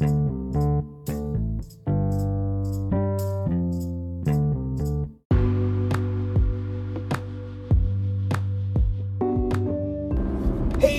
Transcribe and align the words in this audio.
Hey 0.00 0.06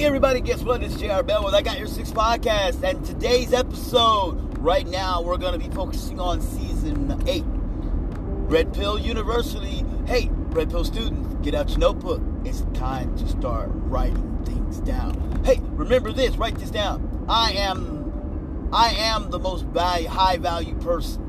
everybody, 0.04 0.42
guess 0.42 0.62
what? 0.62 0.84
It's 0.84 0.98
JR 0.98 1.24
Bell 1.24 1.44
with 1.44 1.56
I 1.56 1.64
Got 1.64 1.80
Your 1.80 1.88
Six 1.88 2.12
Podcast, 2.12 2.84
and 2.84 3.04
today's 3.04 3.54
episode, 3.54 4.56
right 4.60 4.86
now, 4.86 5.24
we're 5.24 5.38
going 5.38 5.60
to 5.60 5.68
be 5.68 5.74
focusing 5.74 6.20
on 6.20 6.40
season 6.40 7.24
8. 7.26 7.44
Red 7.48 8.72
Pill 8.72 9.00
University. 9.00 9.84
Hey, 10.06 10.30
Red 10.32 10.70
Pill 10.70 10.86
students, 10.86 11.44
get 11.44 11.56
out 11.56 11.70
your 11.70 11.80
notebook. 11.80 12.22
It's 12.46 12.62
time 12.76 13.18
to 13.18 13.28
start 13.28 13.72
writing 13.74 14.44
things 14.46 14.80
down. 14.82 15.42
Hey, 15.44 15.60
remember 15.72 16.12
this, 16.12 16.36
write 16.36 16.60
this 16.60 16.70
down. 16.70 17.26
I 17.28 17.54
am 17.54 18.01
I 18.74 18.92
am 18.92 19.30
the 19.30 19.40
most 19.40 19.66
value, 19.66 20.08
high 20.08 20.38
value 20.38 20.76
person. 20.76 21.28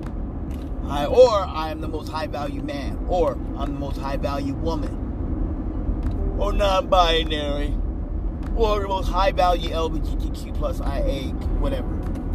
I, 0.89 1.07
or 1.07 1.31
I 1.31 1.71
am 1.71 1.81
the 1.81 1.89
most 1.89 2.09
high 2.09 2.27
value 2.27 2.63
man, 2.63 3.05
or 3.09 3.33
I'm 3.57 3.75
the 3.75 3.81
most 3.81 3.99
high 3.99 4.17
value 4.17 4.55
woman, 4.55 6.37
or 6.39 6.53
non-binary 6.53 7.77
or 8.57 8.81
the 8.81 8.89
most 8.89 9.09
high 9.09 9.33
value 9.33 9.71
LGBTQ 9.71 10.55
plus 10.55 10.81
IA, 10.81 11.31
whatever. 11.59 11.89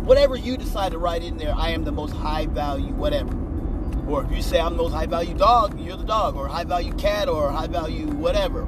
Whatever 0.04 0.36
you 0.36 0.58
decide 0.58 0.94
to 0.94 0.98
write 0.98 1.24
in 1.24 1.38
there, 1.38 1.54
I 1.54 1.70
am 1.70 1.84
the 1.84 1.92
most 1.92 2.14
high 2.14 2.46
value, 2.48 2.94
whatever. 2.94 3.36
Or 4.08 4.24
if 4.24 4.32
you 4.32 4.42
say 4.42 4.60
I'm 4.60 4.78
the 4.78 4.84
most 4.84 4.94
high 4.94 5.06
value 5.06 5.34
dog, 5.34 5.80
you're 5.80 5.98
the 5.98 6.06
dog, 6.06 6.36
or 6.36 6.48
high 6.48 6.64
value 6.64 6.94
cat, 6.94 7.28
or 7.28 7.52
high 7.52 7.68
value 7.68 8.08
whatever. 8.08 8.68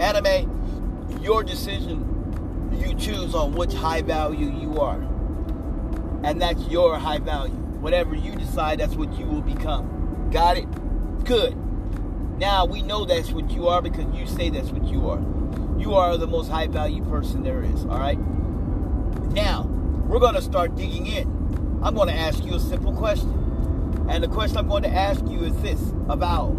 Anime, 0.00 1.20
your 1.22 1.44
decision. 1.44 2.08
You 2.72 2.94
choose 2.94 3.34
on 3.34 3.52
which 3.52 3.74
high 3.74 4.02
value 4.02 4.50
you 4.50 4.80
are. 4.80 5.06
And 6.24 6.40
that's 6.40 6.66
your 6.68 6.98
high 6.98 7.18
value. 7.18 7.54
Whatever 7.54 8.14
you 8.14 8.34
decide, 8.34 8.80
that's 8.80 8.94
what 8.94 9.12
you 9.18 9.26
will 9.26 9.42
become. 9.42 10.30
Got 10.30 10.56
it? 10.56 11.24
Good. 11.24 11.56
Now 12.38 12.64
we 12.64 12.82
know 12.82 13.04
that's 13.04 13.30
what 13.30 13.50
you 13.50 13.68
are 13.68 13.82
because 13.82 14.06
you 14.14 14.26
say 14.26 14.50
that's 14.50 14.70
what 14.70 14.84
you 14.84 15.08
are 15.08 15.22
you 15.82 15.94
are 15.94 16.16
the 16.16 16.26
most 16.26 16.48
high 16.48 16.68
value 16.68 17.04
person 17.04 17.42
there 17.42 17.62
is, 17.62 17.84
all 17.86 17.98
right? 17.98 18.18
Now, 19.32 19.64
we're 20.06 20.20
going 20.20 20.34
to 20.34 20.42
start 20.42 20.76
digging 20.76 21.06
in. 21.06 21.26
I'm 21.82 21.94
going 21.94 22.08
to 22.08 22.14
ask 22.14 22.44
you 22.44 22.54
a 22.54 22.60
simple 22.60 22.94
question. 22.94 24.06
And 24.08 24.22
the 24.22 24.28
question 24.28 24.58
I'm 24.58 24.68
going 24.68 24.84
to 24.84 24.88
ask 24.88 25.26
you 25.26 25.40
is 25.40 25.56
this 25.60 25.80
a 26.08 26.16
vowel. 26.16 26.56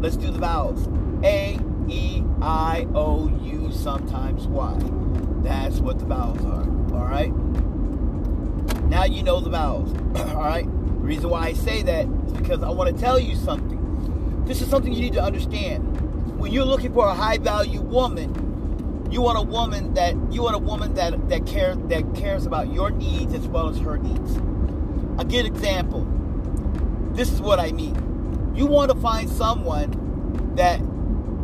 Let's 0.00 0.16
do 0.16 0.30
the 0.30 0.38
vowels 0.38 0.88
A, 1.22 1.58
E, 1.88 2.22
I, 2.40 2.86
O, 2.94 3.28
U, 3.42 3.70
sometimes 3.70 4.46
Y. 4.46 4.78
That's 5.42 5.80
what 5.80 5.98
the 5.98 6.06
vowels 6.06 6.42
are, 6.44 6.64
all 6.96 7.06
right? 7.06 7.32
Now 8.88 9.04
you 9.04 9.22
know 9.22 9.40
the 9.40 9.50
vowels, 9.50 9.92
all 10.32 10.36
right? 10.36 10.64
The 10.64 11.08
reason 11.08 11.30
why 11.30 11.46
I 11.46 11.52
say 11.52 11.82
that 11.82 12.06
is 12.06 12.32
because 12.32 12.62
I 12.62 12.70
want 12.70 12.94
to 12.94 13.00
tell 13.00 13.18
you 13.18 13.36
something. 13.36 14.44
This 14.44 14.60
is 14.60 14.68
something 14.68 14.92
you 14.92 15.00
need 15.00 15.14
to 15.14 15.22
understand. 15.22 16.38
When 16.38 16.52
you're 16.52 16.64
looking 16.64 16.92
for 16.92 17.06
a 17.06 17.14
high 17.14 17.38
value 17.38 17.80
woman, 17.80 19.08
you 19.10 19.20
want 19.22 19.38
a 19.38 19.42
woman 19.42 19.94
that 19.94 20.14
you 20.32 20.42
want 20.42 20.56
a 20.56 20.58
woman 20.58 20.94
that 20.94 21.28
that 21.28 21.46
cares 21.46 21.76
that 21.88 22.14
cares 22.14 22.46
about 22.46 22.72
your 22.72 22.90
needs 22.90 23.32
as 23.32 23.46
well 23.46 23.68
as 23.68 23.78
her 23.78 23.96
needs. 23.96 24.36
A 25.18 25.24
good 25.24 25.46
example. 25.46 26.06
This 27.12 27.30
is 27.30 27.40
what 27.40 27.60
I 27.60 27.70
mean. 27.72 28.52
You 28.54 28.66
want 28.66 28.90
to 28.90 28.98
find 28.98 29.30
someone 29.30 30.54
that 30.56 30.80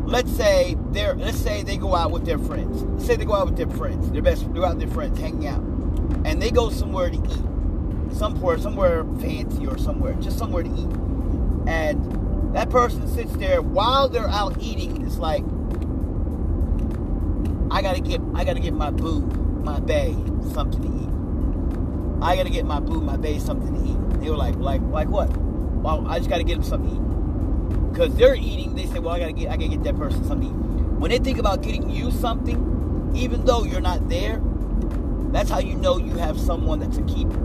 let's 0.04 0.32
say 0.32 0.76
they're 0.90 1.14
let's 1.14 1.38
say 1.38 1.62
they 1.62 1.76
go 1.76 1.94
out 1.94 2.10
with 2.10 2.24
their 2.24 2.38
friends. 2.38 2.82
Let's 2.82 3.06
say 3.06 3.16
they 3.16 3.24
go 3.24 3.34
out 3.34 3.46
with 3.46 3.56
their 3.56 3.70
friends, 3.70 4.10
their 4.10 4.22
best 4.22 4.52
they're 4.52 4.64
out 4.64 4.76
with 4.76 4.86
their 4.86 4.94
friends, 4.94 5.18
hanging 5.18 5.46
out. 5.46 5.62
And 6.24 6.40
they 6.40 6.50
go 6.50 6.70
somewhere 6.70 7.10
to 7.10 7.16
eat. 7.16 8.14
Somewhere 8.16 8.58
somewhere 8.58 9.04
fancy 9.20 9.66
or 9.66 9.78
somewhere, 9.78 10.14
just 10.14 10.38
somewhere 10.38 10.62
to 10.62 10.70
eat. 10.70 11.68
And 11.68 12.54
that 12.54 12.70
person 12.70 13.06
sits 13.06 13.32
there 13.36 13.62
while 13.62 14.08
they're 14.08 14.28
out 14.28 14.56
eating, 14.60 15.06
it's 15.06 15.18
like 15.18 15.44
I 17.70 17.82
gotta 17.82 18.00
get 18.00 18.20
I 18.34 18.44
gotta 18.44 18.60
get 18.60 18.74
my 18.74 18.90
boo, 18.90 19.20
my 19.20 19.78
bae, 19.78 20.16
something 20.52 20.82
to 20.82 20.88
eat. 20.88 21.10
I 22.22 22.36
gotta 22.36 22.50
get 22.50 22.66
my 22.66 22.80
boo, 22.80 23.00
my 23.00 23.16
bae 23.16 23.38
something 23.38 23.72
to 23.72 23.90
eat. 23.90 24.20
They 24.20 24.28
were 24.28 24.36
like, 24.36 24.56
like, 24.56 24.82
like 24.82 25.08
what? 25.08 25.34
Well, 25.36 26.06
I 26.08 26.18
just 26.18 26.28
gotta 26.28 26.42
get 26.42 26.54
them 26.54 26.64
something 26.64 26.90
to 26.90 26.96
eat. 26.96 27.96
Cause 27.96 28.14
they're 28.16 28.34
eating, 28.34 28.74
they 28.74 28.86
say, 28.86 28.98
well, 28.98 29.14
I 29.14 29.20
gotta 29.20 29.32
get 29.32 29.50
I 29.50 29.56
gotta 29.56 29.68
get 29.68 29.84
that 29.84 29.96
person 29.96 30.24
something 30.24 30.50
to 30.50 30.54
eat. 30.54 30.98
When 30.98 31.10
they 31.10 31.18
think 31.18 31.38
about 31.38 31.62
getting 31.62 31.88
you 31.88 32.10
something, 32.10 33.12
even 33.14 33.44
though 33.44 33.64
you're 33.64 33.80
not 33.80 34.08
there, 34.08 34.42
that's 35.32 35.50
how 35.50 35.58
you 35.58 35.74
know 35.74 35.98
you 35.98 36.14
have 36.16 36.38
someone 36.38 36.80
that's 36.80 36.98
a 36.98 37.02
keeper. 37.02 37.40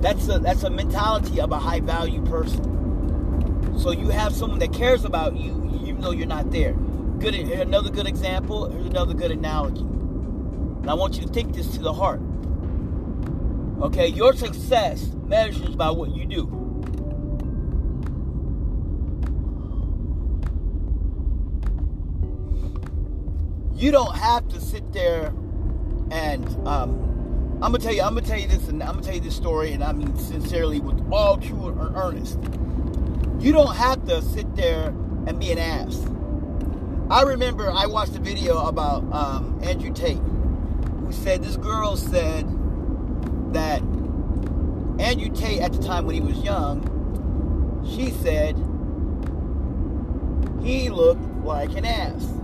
That's 0.00 0.28
a 0.28 0.38
that's 0.38 0.62
a 0.62 0.70
mentality 0.70 1.40
of 1.40 1.52
a 1.52 1.58
high 1.58 1.80
value 1.80 2.24
person. 2.24 3.78
So 3.78 3.90
you 3.90 4.08
have 4.08 4.34
someone 4.34 4.58
that 4.58 4.72
cares 4.72 5.04
about 5.04 5.36
you 5.36 5.80
even 5.84 6.00
though 6.00 6.10
you're 6.10 6.26
not 6.26 6.50
there 6.50 6.76
good 7.22 7.36
another 7.36 7.88
good 7.88 8.08
example, 8.08 8.68
here's 8.68 8.86
another 8.86 9.14
good 9.14 9.30
analogy. 9.30 9.82
And 9.82 10.90
I 10.90 10.94
want 10.94 11.14
you 11.14 11.24
to 11.24 11.32
take 11.32 11.52
this 11.52 11.68
to 11.76 11.78
the 11.78 11.92
heart. 11.92 12.20
Okay, 13.80 14.08
your 14.08 14.32
success 14.32 15.06
measures 15.26 15.76
by 15.76 15.90
what 15.90 16.10
you 16.16 16.26
do. 16.26 16.58
You 23.76 23.92
don't 23.92 24.16
have 24.16 24.48
to 24.48 24.60
sit 24.60 24.92
there 24.92 25.32
and 26.12 26.46
um, 26.68 27.58
I'm 27.62 27.72
gonna 27.72 27.78
tell 27.78 27.94
you, 27.94 28.02
I'm 28.02 28.14
gonna 28.14 28.26
tell 28.26 28.38
you 28.38 28.46
this, 28.46 28.68
and 28.68 28.82
I'm 28.82 28.90
gonna 28.90 29.02
tell 29.02 29.14
you 29.14 29.20
this 29.20 29.34
story, 29.34 29.72
and 29.72 29.82
I 29.82 29.92
mean 29.92 30.14
sincerely, 30.18 30.78
with 30.78 31.00
all 31.10 31.38
true 31.38 31.68
and 31.68 31.96
earnest. 31.96 32.38
You 33.42 33.52
don't 33.52 33.74
have 33.74 34.06
to 34.06 34.20
sit 34.20 34.54
there 34.54 34.88
and 35.26 35.40
be 35.40 35.50
an 35.52 35.58
ass. 35.58 36.04
I 37.10 37.22
remember 37.22 37.70
I 37.70 37.86
watched 37.86 38.14
a 38.14 38.20
video 38.20 38.58
about 38.66 39.10
um, 39.12 39.58
Andrew 39.62 39.92
Tate, 39.92 40.18
who 40.18 41.12
said 41.12 41.42
this 41.42 41.56
girl 41.56 41.96
said 41.96 42.46
that 43.54 43.80
Andrew 45.00 45.30
Tate 45.34 45.60
at 45.60 45.72
the 45.72 45.82
time 45.82 46.04
when 46.04 46.14
he 46.14 46.20
was 46.20 46.38
young, 46.38 46.88
she 47.96 48.10
said 48.10 48.54
he 50.62 50.90
looked 50.90 51.22
like 51.42 51.74
an 51.74 51.86
ass. 51.86 52.41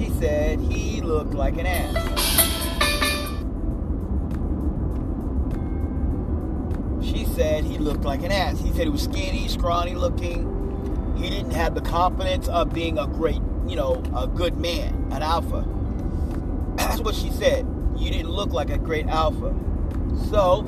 She 0.00 0.10
said 0.18 0.60
he 0.60 1.00
looked 1.02 1.34
like 1.34 1.58
an 1.58 1.66
ass. 1.66 1.94
She 7.04 7.24
said 7.26 7.64
he 7.64 7.78
looked 7.78 8.04
like 8.04 8.22
an 8.22 8.32
ass. 8.32 8.58
He 8.60 8.70
said 8.72 8.84
he 8.84 8.88
was 8.88 9.04
skinny, 9.04 9.46
scrawny 9.48 9.94
looking 9.94 10.60
he 11.20 11.28
didn't 11.28 11.52
have 11.52 11.74
the 11.74 11.82
confidence 11.82 12.48
of 12.48 12.72
being 12.72 12.98
a 12.98 13.06
great, 13.06 13.40
you 13.66 13.76
know, 13.76 14.02
a 14.16 14.26
good 14.26 14.56
man, 14.56 15.08
an 15.12 15.22
alpha. 15.22 15.66
That's 16.76 17.00
what 17.00 17.14
she 17.14 17.30
said. 17.30 17.66
You 17.96 18.10
didn't 18.10 18.30
look 18.30 18.52
like 18.52 18.70
a 18.70 18.78
great 18.78 19.06
alpha. 19.06 19.54
So, 20.30 20.62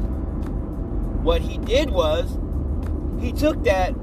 what 1.22 1.41
he 1.41 1.56
did 1.56 1.91
was, 1.91 2.38
he 3.19 3.32
took 3.32 3.65
that 3.65 3.94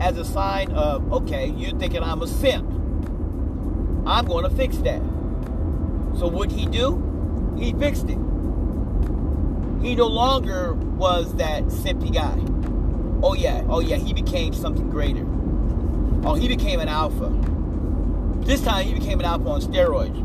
as 0.00 0.16
a 0.16 0.24
sign 0.24 0.72
of, 0.72 1.12
okay, 1.12 1.48
you're 1.48 1.78
thinking 1.78 2.02
I'm 2.02 2.22
a 2.22 2.26
simp. 2.26 2.81
I'm 4.06 4.26
going 4.26 4.44
to 4.44 4.50
fix 4.50 4.76
that. 4.78 5.00
So, 6.18 6.28
what 6.28 6.50
he 6.50 6.66
do? 6.66 7.54
He 7.58 7.72
fixed 7.72 8.08
it. 8.08 8.18
He 9.82 9.96
no 9.96 10.06
longer 10.06 10.74
was 10.74 11.34
that 11.36 11.64
simpy 11.64 12.12
guy. 12.12 12.38
Oh, 13.22 13.34
yeah, 13.34 13.64
oh, 13.68 13.80
yeah, 13.80 13.96
he 13.96 14.12
became 14.12 14.52
something 14.52 14.90
greater. 14.90 15.26
Oh, 16.24 16.34
he 16.34 16.46
became 16.46 16.78
an 16.78 16.88
alpha. 16.88 17.32
This 18.44 18.60
time 18.62 18.86
he 18.86 18.94
became 18.94 19.18
an 19.18 19.26
alpha 19.26 19.48
on 19.48 19.60
steroids. 19.60 20.16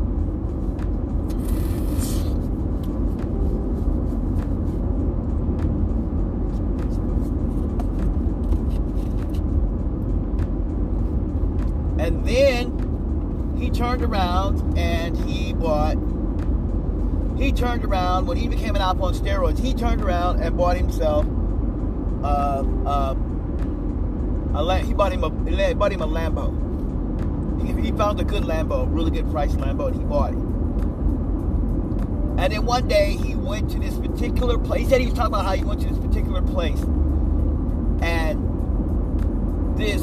And 12.00 12.24
then 12.24 13.54
he 13.58 13.66
turned 13.78 14.02
around 14.02 14.76
and 14.76 15.16
he 15.16 15.52
bought. 15.52 15.96
He 17.38 17.52
turned 17.52 17.84
around 17.84 18.26
when 18.26 18.36
he 18.36 18.48
became 18.48 18.74
an 18.74 18.82
alpha 18.82 19.02
on 19.04 19.14
steroids. 19.14 19.60
He 19.60 19.72
turned 19.72 20.02
around 20.02 20.40
and 20.40 20.56
bought 20.56 20.76
himself 20.76 21.24
uh, 22.24 22.64
uh, 22.84 23.14
a 24.56 24.78
he 24.80 24.92
bought 24.92 25.12
him 25.12 25.22
a 25.22 25.30
he 25.68 25.74
bought 25.74 25.92
him 25.92 26.02
a 26.02 26.08
Lambo. 26.08 26.66
He, 27.64 27.72
he 27.80 27.92
found 27.92 28.18
a 28.18 28.24
good 28.24 28.42
Lambo, 28.42 28.92
really 28.92 29.12
good 29.12 29.30
price 29.30 29.52
Lambo, 29.52 29.86
and 29.86 29.96
he 29.96 30.02
bought 30.02 30.32
it. 30.32 30.38
And 32.42 32.52
then 32.52 32.66
one 32.66 32.88
day 32.88 33.16
he 33.16 33.36
went 33.36 33.70
to 33.70 33.78
this 33.78 33.96
particular 33.96 34.58
place. 34.58 34.82
He 34.82 34.88
said 34.88 35.00
he 35.00 35.06
was 35.06 35.14
talking 35.14 35.34
about 35.34 35.44
how 35.44 35.52
he 35.52 35.62
went 35.62 35.80
to 35.82 35.88
this 35.88 35.98
particular 35.98 36.42
place, 36.42 36.80
and 38.02 38.44
this 39.78 40.02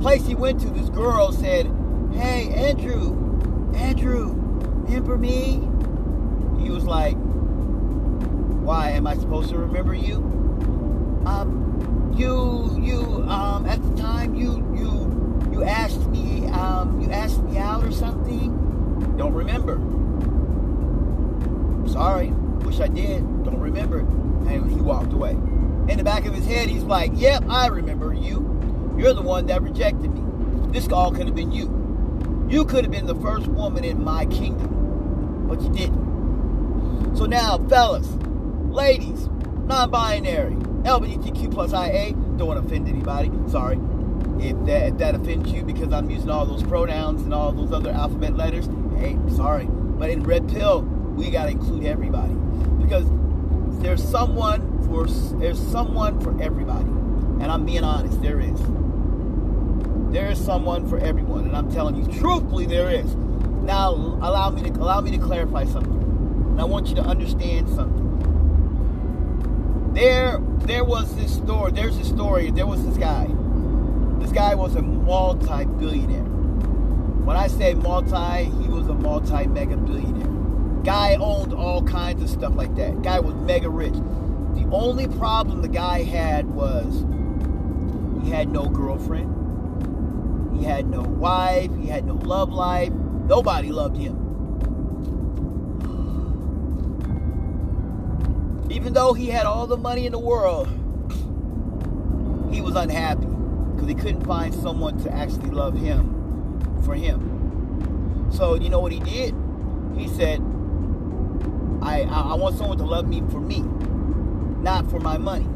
place 0.00 0.26
he 0.26 0.34
went 0.34 0.62
to, 0.62 0.70
this 0.70 0.88
girl 0.88 1.32
said, 1.32 1.70
"Hey, 2.20 2.50
Andrew, 2.54 3.72
Andrew, 3.74 4.34
remember 4.86 5.16
me?" 5.16 5.66
He 6.62 6.70
was 6.70 6.84
like, 6.84 7.16
why, 8.70 8.90
am 8.90 9.06
I 9.06 9.16
supposed 9.16 9.50
to 9.50 9.58
remember 9.58 9.94
you? 9.94 10.18
Um, 11.26 12.14
you, 12.16 12.78
you, 12.80 13.00
um, 13.28 13.66
at 13.66 13.82
the 13.82 14.00
time, 14.00 14.34
you, 14.34 14.58
you, 14.76 15.50
you 15.50 15.64
asked 15.64 16.06
me, 16.06 16.46
um, 16.48 17.00
you 17.00 17.10
asked 17.10 17.42
me 17.42 17.58
out 17.58 17.82
or 17.82 17.90
something. 17.90 19.16
Don't 19.16 19.32
remember. 19.32 19.74
Sorry, 21.90 22.30
wish 22.64 22.80
I 22.80 22.88
did. 22.88 23.22
Don't 23.44 23.58
remember. 23.58 24.00
And 24.00 24.70
he 24.70 24.80
walked 24.80 25.12
away. 25.12 25.30
In 25.30 25.96
the 25.96 26.04
back 26.04 26.26
of 26.26 26.34
his 26.34 26.46
head, 26.46 26.68
he's 26.68 26.84
like, 26.84 27.10
Yep, 27.14 27.44
I 27.48 27.66
remember 27.68 28.12
you. 28.12 28.94
You're 28.96 29.14
the 29.14 29.22
one 29.22 29.46
that 29.46 29.62
rejected 29.62 30.14
me. 30.14 30.22
This 30.70 30.88
all 30.92 31.10
could 31.10 31.26
have 31.26 31.34
been 31.34 31.50
you. 31.50 31.79
You 32.50 32.64
could 32.64 32.82
have 32.84 32.90
been 32.90 33.06
the 33.06 33.14
first 33.14 33.46
woman 33.46 33.84
in 33.84 34.02
my 34.02 34.26
kingdom, 34.26 35.46
but 35.46 35.62
you 35.62 35.70
didn't. 35.70 37.16
So 37.16 37.26
now, 37.26 37.58
fellas, 37.68 38.08
ladies, 38.70 39.28
non-binary, 39.66 40.56
LGBTQ 40.82 41.52
plus 41.52 41.72
IA, 41.72 42.12
don't 42.12 42.48
want 42.48 42.60
to 42.60 42.66
offend 42.66 42.88
anybody. 42.88 43.30
Sorry. 43.48 43.78
If 44.40 44.66
that, 44.66 44.88
if 44.88 44.98
that 44.98 45.14
offends 45.14 45.52
you 45.52 45.62
because 45.62 45.92
I'm 45.92 46.10
using 46.10 46.28
all 46.28 46.44
those 46.44 46.64
pronouns 46.64 47.22
and 47.22 47.32
all 47.32 47.52
those 47.52 47.70
other 47.70 47.90
alphabet 47.90 48.36
letters, 48.36 48.68
hey, 48.96 49.16
sorry. 49.36 49.66
But 49.66 50.10
in 50.10 50.24
Red 50.24 50.48
Pill, 50.48 50.82
we 50.82 51.30
got 51.30 51.44
to 51.44 51.50
include 51.50 51.84
everybody 51.84 52.34
because 52.82 53.06
there's 53.80 54.02
someone 54.02 54.82
for 54.88 55.06
there's 55.38 55.60
someone 55.70 56.20
for 56.20 56.40
everybody, 56.42 56.88
and 56.88 57.44
I'm 57.44 57.64
being 57.64 57.84
honest, 57.84 58.20
there 58.22 58.40
is. 58.40 58.60
There 60.12 60.28
is 60.28 60.44
someone 60.44 60.88
for 60.88 60.98
everyone, 60.98 61.44
and 61.44 61.56
I'm 61.56 61.70
telling 61.70 61.94
you, 61.94 62.04
truthfully, 62.18 62.66
there 62.66 62.90
is. 62.90 63.14
Now, 63.14 63.90
allow 63.92 64.50
me 64.50 64.62
to 64.68 64.70
allow 64.70 65.00
me 65.00 65.12
to 65.12 65.18
clarify 65.18 65.64
something, 65.66 65.92
and 66.50 66.60
I 66.60 66.64
want 66.64 66.88
you 66.88 66.96
to 66.96 67.02
understand 67.02 67.68
something. 67.68 68.08
There, 69.94 70.38
there 70.66 70.84
was 70.84 71.14
this 71.14 71.32
story. 71.32 71.70
There's 71.70 71.96
a 71.96 72.04
story. 72.04 72.50
There 72.50 72.66
was 72.66 72.84
this 72.84 72.96
guy. 72.96 73.28
This 74.18 74.32
guy 74.32 74.56
was 74.56 74.74
a 74.74 74.82
multi-billionaire. 74.82 76.24
When 77.24 77.36
I 77.36 77.46
say 77.46 77.74
multi, 77.74 78.44
he 78.44 78.68
was 78.68 78.88
a 78.88 78.94
multi-mega 78.94 79.76
billionaire. 79.76 80.82
Guy 80.82 81.14
owned 81.20 81.52
all 81.52 81.84
kinds 81.84 82.20
of 82.22 82.30
stuff 82.30 82.56
like 82.56 82.74
that. 82.74 83.02
Guy 83.02 83.20
was 83.20 83.34
mega 83.34 83.68
rich. 83.68 83.94
The 83.94 84.66
only 84.72 85.06
problem 85.06 85.62
the 85.62 85.68
guy 85.68 86.02
had 86.02 86.46
was 86.46 87.04
he 88.24 88.30
had 88.30 88.48
no 88.48 88.66
girlfriend. 88.68 89.39
He 90.60 90.66
had 90.66 90.90
no 90.90 91.00
wife. 91.00 91.70
He 91.80 91.86
had 91.86 92.04
no 92.04 92.16
love 92.16 92.52
life. 92.52 92.92
Nobody 92.92 93.72
loved 93.72 93.96
him. 93.96 94.14
Even 98.70 98.92
though 98.92 99.14
he 99.14 99.28
had 99.28 99.46
all 99.46 99.66
the 99.66 99.78
money 99.78 100.04
in 100.04 100.12
the 100.12 100.18
world, 100.18 100.68
he 102.52 102.60
was 102.60 102.76
unhappy 102.76 103.24
because 103.24 103.88
he 103.88 103.94
couldn't 103.94 104.26
find 104.26 104.54
someone 104.54 105.02
to 105.02 105.10
actually 105.10 105.48
love 105.48 105.74
him 105.74 106.60
for 106.84 106.94
him. 106.94 108.28
So, 108.30 108.54
you 108.54 108.68
know 108.68 108.80
what 108.80 108.92
he 108.92 109.00
did? 109.00 109.34
He 109.96 110.08
said, 110.08 110.40
I, 111.80 112.02
I, 112.02 112.32
I 112.32 112.34
want 112.34 112.58
someone 112.58 112.76
to 112.76 112.84
love 112.84 113.08
me 113.08 113.22
for 113.30 113.40
me, 113.40 113.60
not 114.62 114.90
for 114.90 115.00
my 115.00 115.16
money. 115.16 115.48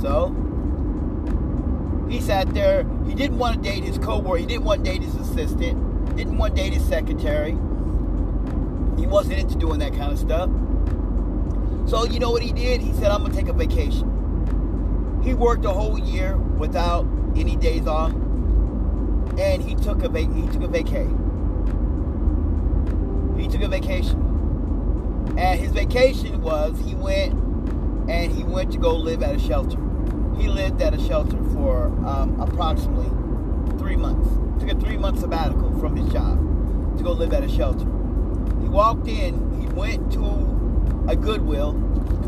So, 0.00 0.45
he 2.08 2.20
sat 2.20 2.52
there. 2.54 2.86
He 3.06 3.14
didn't 3.14 3.38
want 3.38 3.62
to 3.62 3.68
date 3.68 3.82
his 3.82 3.98
co-worker. 3.98 4.38
He 4.38 4.46
didn't 4.46 4.64
want 4.64 4.84
to 4.84 4.90
date 4.90 5.02
his 5.02 5.14
assistant. 5.16 6.16
Didn't 6.16 6.38
want 6.38 6.56
to 6.56 6.62
date 6.62 6.72
his 6.72 6.86
secretary. 6.86 7.50
He 8.96 9.06
wasn't 9.06 9.40
into 9.40 9.56
doing 9.56 9.80
that 9.80 9.92
kind 9.92 10.12
of 10.12 10.18
stuff. 10.18 10.48
So 11.88 12.04
you 12.04 12.18
know 12.18 12.30
what 12.30 12.42
he 12.42 12.52
did? 12.52 12.80
He 12.80 12.92
said, 12.92 13.10
"I'm 13.10 13.22
gonna 13.22 13.34
take 13.34 13.48
a 13.48 13.52
vacation." 13.52 15.20
He 15.22 15.34
worked 15.34 15.64
a 15.64 15.70
whole 15.70 15.98
year 15.98 16.36
without 16.36 17.06
any 17.36 17.56
days 17.56 17.86
off, 17.86 18.12
and 19.38 19.62
he 19.62 19.74
took 19.74 20.02
a 20.02 20.08
vac- 20.08 20.32
he 20.32 20.46
took 20.48 20.62
a 20.62 20.68
vacay. 20.68 21.08
He 23.38 23.48
took 23.48 23.62
a 23.62 23.68
vacation, 23.68 24.18
and 25.36 25.60
his 25.60 25.72
vacation 25.72 26.40
was 26.40 26.78
he 26.84 26.94
went 26.94 27.34
and 28.08 28.32
he 28.32 28.44
went 28.44 28.70
to 28.72 28.78
go 28.78 28.96
live 28.96 29.22
at 29.22 29.34
a 29.34 29.38
shelter 29.38 29.78
he 30.38 30.48
lived 30.48 30.80
at 30.82 30.94
a 30.94 30.98
shelter 30.98 31.42
for 31.52 31.86
um, 32.06 32.38
approximately 32.40 33.08
three 33.78 33.96
months. 33.96 34.28
Took 34.60 34.76
a 34.76 34.80
three 34.80 34.96
month 34.96 35.20
sabbatical 35.20 35.78
from 35.80 35.96
his 35.96 36.12
job 36.12 36.38
to 36.98 37.04
go 37.04 37.12
live 37.12 37.32
at 37.32 37.44
a 37.44 37.48
shelter. 37.48 37.84
He 38.60 38.68
walked 38.68 39.08
in, 39.08 39.60
he 39.60 39.66
went 39.68 40.12
to 40.12 40.24
a 41.08 41.16
Goodwill, 41.16 41.74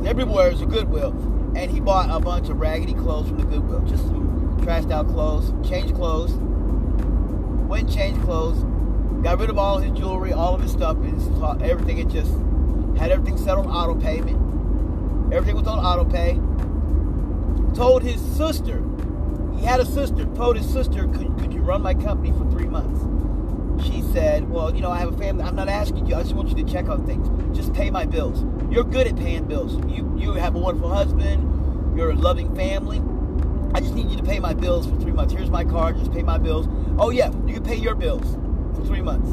everywhere 0.07 0.51
is 0.51 0.63
a 0.63 0.67
Goodwill, 0.67 1.11
and 1.57 1.71
he 1.71 1.81
bought 1.81 2.11
a 2.11 2.21
bunch 2.21 2.49
of 2.49 2.61
raggedy 2.61 2.95
clothes 2.95 3.29
from 3.29 3.39
the 3.39 3.45
Goodwill, 3.45 3.81
just 3.83 4.05
some 4.05 4.59
trashed 4.63 4.91
out 4.91 5.09
clothes, 5.09 5.53
changed 5.69 5.95
clothes, 5.95 6.33
went 7.69 7.91
changed 7.91 8.21
clothes, 8.23 8.59
got 9.23 9.39
rid 9.39 9.51
of 9.51 9.59
all 9.59 9.79
his 9.79 9.99
jewelry, 9.99 10.33
all 10.33 10.55
of 10.55 10.63
his 10.63 10.73
stuff, 10.73 10.97
and 10.99 11.63
everything, 11.63 11.99
it 11.99 12.09
just 12.09 12.33
had 12.99 13.11
everything 13.11 13.37
set 13.37 13.57
on 13.57 13.67
auto 13.67 13.95
payment. 14.01 14.37
Everything 15.33 15.57
was 15.57 15.67
on 15.67 15.79
auto 15.79 16.05
pay 16.05 16.41
told 17.79 18.03
his 18.03 18.21
sister, 18.37 18.83
he 19.57 19.65
had 19.65 19.79
a 19.79 19.87
sister, 19.87 20.25
told 20.35 20.57
his 20.57 20.69
sister, 20.69 21.07
could, 21.07 21.39
could 21.39 21.55
you 21.55 21.61
run 21.61 21.81
my 21.81 21.95
company 21.95 22.33
for 22.33 22.45
three 22.51 22.67
months? 22.67 23.01
She 23.87 24.03
said, 24.13 24.51
well, 24.51 24.75
you 24.75 24.81
know, 24.81 24.91
I 24.91 24.99
have 24.99 25.15
a 25.15 25.17
family. 25.17 25.45
I'm 25.45 25.55
not 25.55 25.69
asking 25.69 26.07
you. 26.07 26.17
I 26.17 26.23
just 26.23 26.35
want 26.35 26.49
you 26.49 26.57
to 26.57 26.65
check 26.65 26.89
on 26.89 27.07
things. 27.07 27.29
Just 27.57 27.73
pay 27.73 27.89
my 27.89 28.05
bills. 28.05 28.45
You're 28.69 28.83
good 28.83 29.07
at 29.07 29.15
paying 29.15 29.45
bills. 29.45 29.77
You, 29.89 30.13
you 30.19 30.33
have 30.33 30.57
a 30.57 30.59
wonderful 30.59 30.93
husband. 30.93 31.97
You're 31.97 32.11
a 32.11 32.17
loving 32.17 32.53
family. 32.57 33.01
I 33.75 33.81
just 33.81 33.95
need 33.95 34.11
you 34.11 34.17
to 34.17 34.25
pay 34.25 34.41
my 34.41 34.55
bills 34.55 34.89
for 34.91 34.97
three 34.97 35.13
months. 35.13 35.33
Here's 35.33 35.51
my 35.51 35.63
card. 35.63 35.99
Just 35.99 36.13
pay 36.13 36.25
my 36.25 36.37
bills. 36.37 36.67
Oh, 36.99 37.11
yeah, 37.11 37.31
you 37.47 37.55
can 37.55 37.63
pay 37.63 37.77
your 37.77 37.95
bills 37.95 38.37
for 38.77 38.85
three 38.87 39.03
months. 39.03 39.31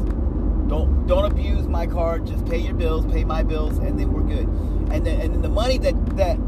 Don't 0.68 1.06
don't 1.06 1.24
abuse 1.24 1.66
my 1.66 1.86
card. 1.86 2.26
Just 2.26 2.46
pay 2.46 2.58
your 2.58 2.74
bills, 2.74 3.06
pay 3.06 3.24
my 3.24 3.42
bills, 3.42 3.78
and 3.78 3.98
then 3.98 4.12
we're 4.12 4.22
good. 4.22 4.46
And 4.92 5.04
then 5.04 5.20
and 5.20 5.34
then 5.34 5.42
the 5.42 5.48
money 5.48 5.78
that 5.78 6.16
that 6.16 6.38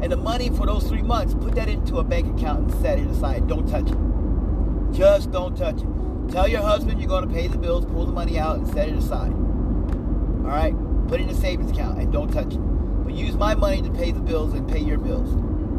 and 0.00 0.12
the 0.12 0.16
money 0.16 0.48
for 0.50 0.66
those 0.66 0.86
three 0.88 1.02
months, 1.02 1.34
put 1.34 1.54
that 1.56 1.68
into 1.68 1.98
a 1.98 2.04
bank 2.04 2.38
account 2.38 2.70
and 2.70 2.80
set 2.80 2.98
it 2.98 3.06
aside. 3.08 3.48
Don't 3.48 3.68
touch 3.68 3.90
it. 3.90 4.96
Just 4.96 5.30
don't 5.32 5.56
touch 5.56 5.82
it. 5.82 6.32
Tell 6.32 6.46
your 6.46 6.62
husband 6.62 7.00
you're 7.00 7.08
going 7.08 7.26
to 7.26 7.34
pay 7.34 7.46
the 7.46 7.58
bills, 7.58 7.84
pull 7.86 8.06
the 8.06 8.12
money 8.12 8.38
out, 8.38 8.58
and 8.58 8.68
set 8.68 8.88
it 8.88 8.96
aside. 8.96 9.32
All 9.32 10.54
right? 10.54 10.74
Put 11.08 11.20
it 11.20 11.24
in 11.24 11.30
a 11.30 11.34
savings 11.34 11.70
account 11.70 11.98
and 11.98 12.12
don't 12.12 12.32
touch 12.32 12.52
it. 12.52 12.58
But 13.04 13.14
use 13.14 13.34
my 13.34 13.54
money 13.54 13.82
to 13.82 13.90
pay 13.90 14.12
the 14.12 14.20
bills 14.20 14.52
and 14.52 14.68
pay 14.68 14.78
your 14.78 14.98
bills. 14.98 15.30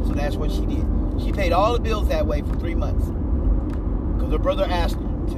So 0.07 0.13
that's 0.13 0.35
what 0.35 0.51
she 0.51 0.65
did. 0.65 0.85
She 1.23 1.31
paid 1.31 1.51
all 1.51 1.73
the 1.73 1.79
bills 1.79 2.07
that 2.09 2.25
way 2.25 2.41
for 2.41 2.55
three 2.55 2.75
months 2.75 3.05
because 4.15 4.31
her 4.31 4.39
brother 4.39 4.65
asked 4.65 4.95
her 4.95 5.01
to. 5.01 5.35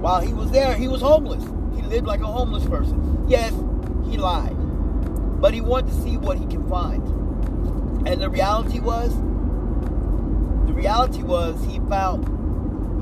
While 0.00 0.20
he 0.20 0.32
was 0.32 0.50
there, 0.50 0.74
he 0.74 0.88
was 0.88 1.00
homeless. 1.00 1.44
He 1.76 1.82
lived 1.82 2.06
like 2.06 2.20
a 2.20 2.26
homeless 2.26 2.64
person. 2.66 3.24
Yes, 3.28 3.52
he 4.08 4.16
lied. 4.16 4.56
But 5.40 5.54
he 5.54 5.60
wanted 5.60 5.88
to 5.92 6.00
see 6.02 6.16
what 6.16 6.38
he 6.38 6.46
can 6.46 6.68
find. 6.68 7.21
And 8.04 8.20
the 8.20 8.28
reality 8.28 8.80
was, 8.80 9.14
the 10.66 10.72
reality 10.72 11.22
was 11.22 11.64
he 11.64 11.78
found 11.88 12.28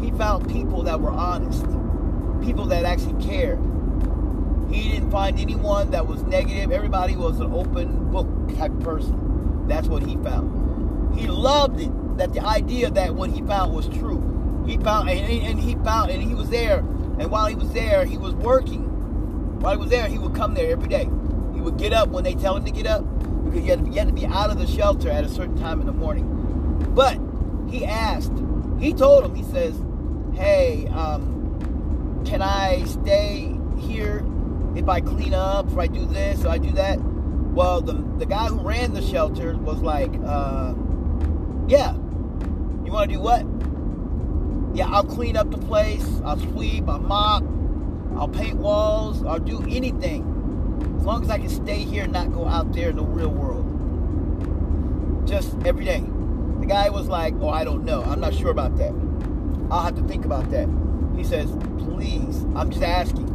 he 0.02 0.10
found 0.12 0.48
people 0.48 0.82
that 0.84 1.00
were 1.00 1.10
honest, 1.10 1.64
people 2.42 2.64
that 2.66 2.84
actually 2.84 3.22
cared. 3.22 3.58
He 4.70 4.90
didn't 4.90 5.10
find 5.10 5.38
anyone 5.38 5.90
that 5.90 6.06
was 6.06 6.22
negative. 6.22 6.70
Everybody 6.70 7.16
was 7.16 7.40
an 7.40 7.52
open 7.52 8.10
book 8.10 8.26
type 8.56 8.78
person. 8.80 9.66
That's 9.68 9.88
what 9.88 10.02
he 10.02 10.16
found. 10.16 11.18
He 11.18 11.26
loved 11.26 11.80
it 11.80 11.90
that 12.18 12.32
the 12.32 12.40
idea 12.40 12.90
that 12.90 13.14
what 13.14 13.30
he 13.30 13.42
found 13.42 13.74
was 13.74 13.88
true. 13.88 14.64
He 14.66 14.76
found 14.78 15.10
and, 15.10 15.20
and 15.44 15.58
he 15.60 15.74
found 15.76 16.10
and 16.10 16.22
he 16.22 16.34
was 16.34 16.50
there. 16.50 16.78
And 17.18 17.30
while 17.30 17.46
he 17.46 17.54
was 17.54 17.72
there, 17.72 18.04
he 18.04 18.16
was 18.16 18.34
working. 18.34 19.60
While 19.60 19.72
he 19.72 19.78
was 19.78 19.90
there, 19.90 20.06
he 20.08 20.18
would 20.18 20.34
come 20.34 20.54
there 20.54 20.70
every 20.70 20.88
day. 20.88 21.08
He 21.54 21.60
would 21.60 21.76
get 21.76 21.92
up 21.92 22.08
when 22.08 22.24
they 22.24 22.34
tell 22.34 22.56
him 22.56 22.64
to 22.64 22.70
get 22.70 22.86
up 22.86 23.04
because 23.50 23.64
you 23.64 23.70
had, 23.70 23.84
to, 23.84 23.90
you 23.90 23.98
had 23.98 24.08
to 24.08 24.14
be 24.14 24.26
out 24.26 24.50
of 24.50 24.58
the 24.58 24.66
shelter 24.66 25.10
at 25.10 25.24
a 25.24 25.28
certain 25.28 25.58
time 25.58 25.80
in 25.80 25.86
the 25.86 25.92
morning. 25.92 26.26
But 26.94 27.18
he 27.70 27.84
asked, 27.84 28.32
he 28.78 28.92
told 28.92 29.24
him, 29.24 29.34
he 29.34 29.42
says, 29.42 29.82
hey, 30.34 30.86
um, 30.88 32.22
can 32.24 32.42
I 32.42 32.84
stay 32.84 33.56
here 33.78 34.24
if 34.76 34.88
I 34.88 35.00
clean 35.00 35.34
up, 35.34 35.66
if 35.68 35.78
I 35.78 35.88
do 35.88 36.06
this, 36.06 36.44
or 36.44 36.48
I 36.48 36.58
do 36.58 36.70
that? 36.72 37.00
Well, 37.00 37.80
the, 37.80 37.94
the 38.18 38.26
guy 38.26 38.46
who 38.46 38.60
ran 38.60 38.94
the 38.94 39.02
shelter 39.02 39.56
was 39.56 39.80
like, 39.82 40.12
uh, 40.24 40.74
yeah, 41.66 41.94
you 42.84 42.92
want 42.92 43.10
to 43.10 43.16
do 43.16 43.20
what? 43.20 43.44
Yeah, 44.76 44.88
I'll 44.88 45.02
clean 45.02 45.36
up 45.36 45.50
the 45.50 45.58
place, 45.58 46.06
I'll 46.24 46.38
sweep, 46.38 46.88
I'll 46.88 47.00
mop, 47.00 47.42
I'll 48.16 48.28
paint 48.28 48.58
walls, 48.58 49.24
I'll 49.24 49.40
do 49.40 49.60
anything 49.68 50.29
as 51.00 51.06
long 51.06 51.22
as 51.22 51.30
I 51.30 51.38
can 51.38 51.48
stay 51.48 51.78
here 51.78 52.04
and 52.04 52.12
not 52.12 52.30
go 52.30 52.46
out 52.46 52.74
there 52.74 52.90
in 52.90 52.96
the 52.96 53.02
real 53.02 53.30
world. 53.30 53.66
Just 55.26 55.56
every 55.64 55.86
day. 55.86 56.04
The 56.60 56.66
guy 56.66 56.90
was 56.90 57.08
like, 57.08 57.32
Oh, 57.40 57.48
I 57.48 57.64
don't 57.64 57.86
know. 57.86 58.02
I'm 58.02 58.20
not 58.20 58.34
sure 58.34 58.50
about 58.50 58.76
that. 58.76 58.92
I'll 59.70 59.82
have 59.82 59.96
to 59.96 60.02
think 60.02 60.26
about 60.26 60.50
that. 60.50 60.68
He 61.16 61.24
says, 61.24 61.50
Please, 61.78 62.44
I'm 62.54 62.70
just 62.70 62.82
asking. 62.82 63.28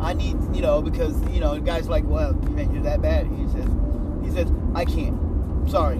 I 0.00 0.12
need, 0.12 0.36
you 0.54 0.62
know, 0.62 0.80
because, 0.80 1.20
you 1.30 1.40
know, 1.40 1.54
the 1.54 1.60
guy's 1.60 1.88
like, 1.88 2.04
Well, 2.04 2.34
man, 2.34 2.72
you're 2.72 2.84
that 2.84 3.02
bad. 3.02 3.26
He 3.26 3.48
says, 3.48 3.68
he 4.22 4.30
says, 4.30 4.52
I 4.76 4.84
can't. 4.84 5.18
I'm 5.18 5.68
sorry. 5.68 5.98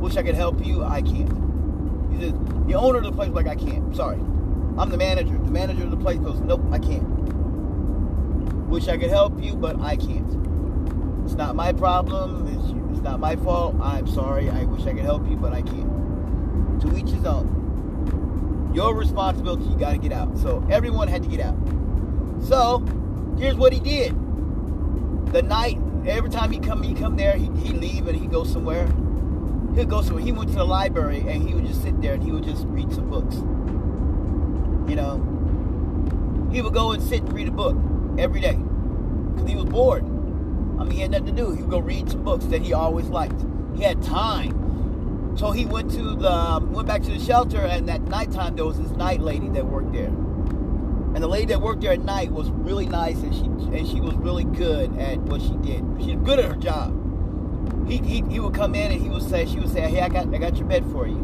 Wish 0.00 0.16
I 0.16 0.24
could 0.24 0.34
help 0.34 0.66
you. 0.66 0.82
I 0.82 1.00
can't. 1.00 1.30
He 2.12 2.20
says, 2.22 2.32
the 2.66 2.74
owner 2.74 2.98
of 2.98 3.04
the 3.04 3.12
place 3.12 3.30
like, 3.30 3.46
I 3.46 3.54
can't. 3.54 3.94
Sorry. 3.94 4.18
I'm 4.78 4.90
the 4.90 4.98
manager. 4.98 5.38
The 5.38 5.50
manager 5.52 5.84
of 5.84 5.92
the 5.92 5.96
place 5.96 6.18
goes, 6.18 6.40
nope, 6.40 6.62
I 6.72 6.80
can't. 6.80 7.06
I 8.76 8.78
wish 8.78 8.88
I 8.88 8.98
could 8.98 9.08
help 9.08 9.42
you, 9.42 9.56
but 9.56 9.80
I 9.80 9.96
can't. 9.96 11.24
It's 11.24 11.32
not 11.32 11.56
my 11.56 11.72
problem. 11.72 12.46
It's, 12.46 12.92
it's 12.92 13.02
not 13.02 13.18
my 13.18 13.34
fault. 13.36 13.74
I'm 13.80 14.06
sorry. 14.06 14.50
I 14.50 14.64
wish 14.64 14.82
I 14.82 14.92
could 14.92 15.02
help 15.02 15.26
you, 15.30 15.34
but 15.34 15.54
I 15.54 15.62
can't. 15.62 16.82
To 16.82 16.94
each 16.94 17.08
his 17.08 17.24
own. 17.24 18.70
Your 18.74 18.94
responsibility, 18.94 19.64
you 19.64 19.78
got 19.78 19.92
to 19.92 19.96
get 19.96 20.12
out. 20.12 20.36
So 20.36 20.62
everyone 20.70 21.08
had 21.08 21.22
to 21.22 21.28
get 21.30 21.40
out. 21.40 21.56
So 22.42 22.84
here's 23.38 23.54
what 23.54 23.72
he 23.72 23.80
did. 23.80 24.12
The 25.32 25.40
night, 25.40 25.78
every 26.06 26.28
time 26.28 26.52
he 26.52 26.58
come, 26.58 26.82
he 26.82 26.92
come 26.92 27.16
there, 27.16 27.34
he 27.34 27.46
he 27.56 27.72
leave 27.72 28.06
and 28.08 28.20
he 28.20 28.26
go 28.26 28.44
somewhere. 28.44 28.84
He'll 29.74 29.86
go 29.86 30.02
somewhere. 30.02 30.22
He 30.22 30.32
went 30.32 30.50
to 30.50 30.56
the 30.56 30.66
library 30.66 31.20
and 31.20 31.48
he 31.48 31.54
would 31.54 31.64
just 31.64 31.80
sit 31.80 31.98
there 32.02 32.12
and 32.12 32.22
he 32.22 32.30
would 32.30 32.44
just 32.44 32.66
read 32.66 32.92
some 32.92 33.08
books. 33.08 33.36
You 34.86 34.96
know, 34.96 36.50
he 36.52 36.60
would 36.60 36.74
go 36.74 36.92
and 36.92 37.02
sit 37.02 37.22
and 37.22 37.32
read 37.32 37.48
a 37.48 37.52
book 37.52 37.74
every 38.18 38.42
day 38.42 38.58
because 39.36 39.50
he 39.50 39.56
was 39.56 39.66
bored. 39.66 40.02
I 40.02 40.84
mean, 40.84 40.90
he 40.90 41.00
had 41.00 41.10
nothing 41.10 41.26
to 41.26 41.32
do. 41.32 41.52
He 41.52 41.62
would 41.62 41.70
go 41.70 41.78
read 41.78 42.10
some 42.10 42.24
books 42.24 42.46
that 42.46 42.62
he 42.62 42.72
always 42.72 43.06
liked. 43.06 43.44
He 43.76 43.82
had 43.82 44.02
time. 44.02 45.34
So 45.36 45.50
he 45.50 45.66
went 45.66 45.90
to 45.92 46.14
the 46.14 46.32
um, 46.32 46.72
went 46.72 46.88
back 46.88 47.02
to 47.02 47.10
the 47.10 47.18
shelter, 47.18 47.60
and 47.60 47.88
that 47.88 48.02
nighttime 48.02 48.56
there 48.56 48.64
was 48.64 48.78
this 48.78 48.90
night 48.92 49.20
lady 49.20 49.48
that 49.50 49.66
worked 49.66 49.92
there, 49.92 50.06
and 50.06 51.16
the 51.16 51.26
lady 51.26 51.46
that 51.46 51.60
worked 51.60 51.82
there 51.82 51.92
at 51.92 52.00
night 52.00 52.32
was 52.32 52.50
really 52.50 52.86
nice, 52.86 53.16
and 53.16 53.34
she 53.34 53.44
and 53.76 53.86
she 53.86 54.00
was 54.00 54.14
really 54.14 54.44
good 54.44 54.96
at 54.98 55.18
what 55.18 55.42
she 55.42 55.54
did. 55.56 55.84
She 56.00 56.16
was 56.16 56.24
good 56.24 56.38
at 56.38 56.46
her 56.46 56.56
job. 56.56 57.02
He, 57.86 57.98
he, 57.98 58.22
he 58.30 58.40
would 58.40 58.54
come 58.54 58.74
in 58.74 58.90
and 58.90 59.00
he 59.00 59.08
would 59.10 59.22
say 59.22 59.44
she 59.44 59.58
would 59.58 59.70
say, 59.70 59.82
"Hey, 59.82 60.00
I 60.00 60.08
got 60.08 60.32
I 60.34 60.38
got 60.38 60.56
your 60.56 60.66
bed 60.66 60.84
for 60.90 61.06
you," 61.06 61.18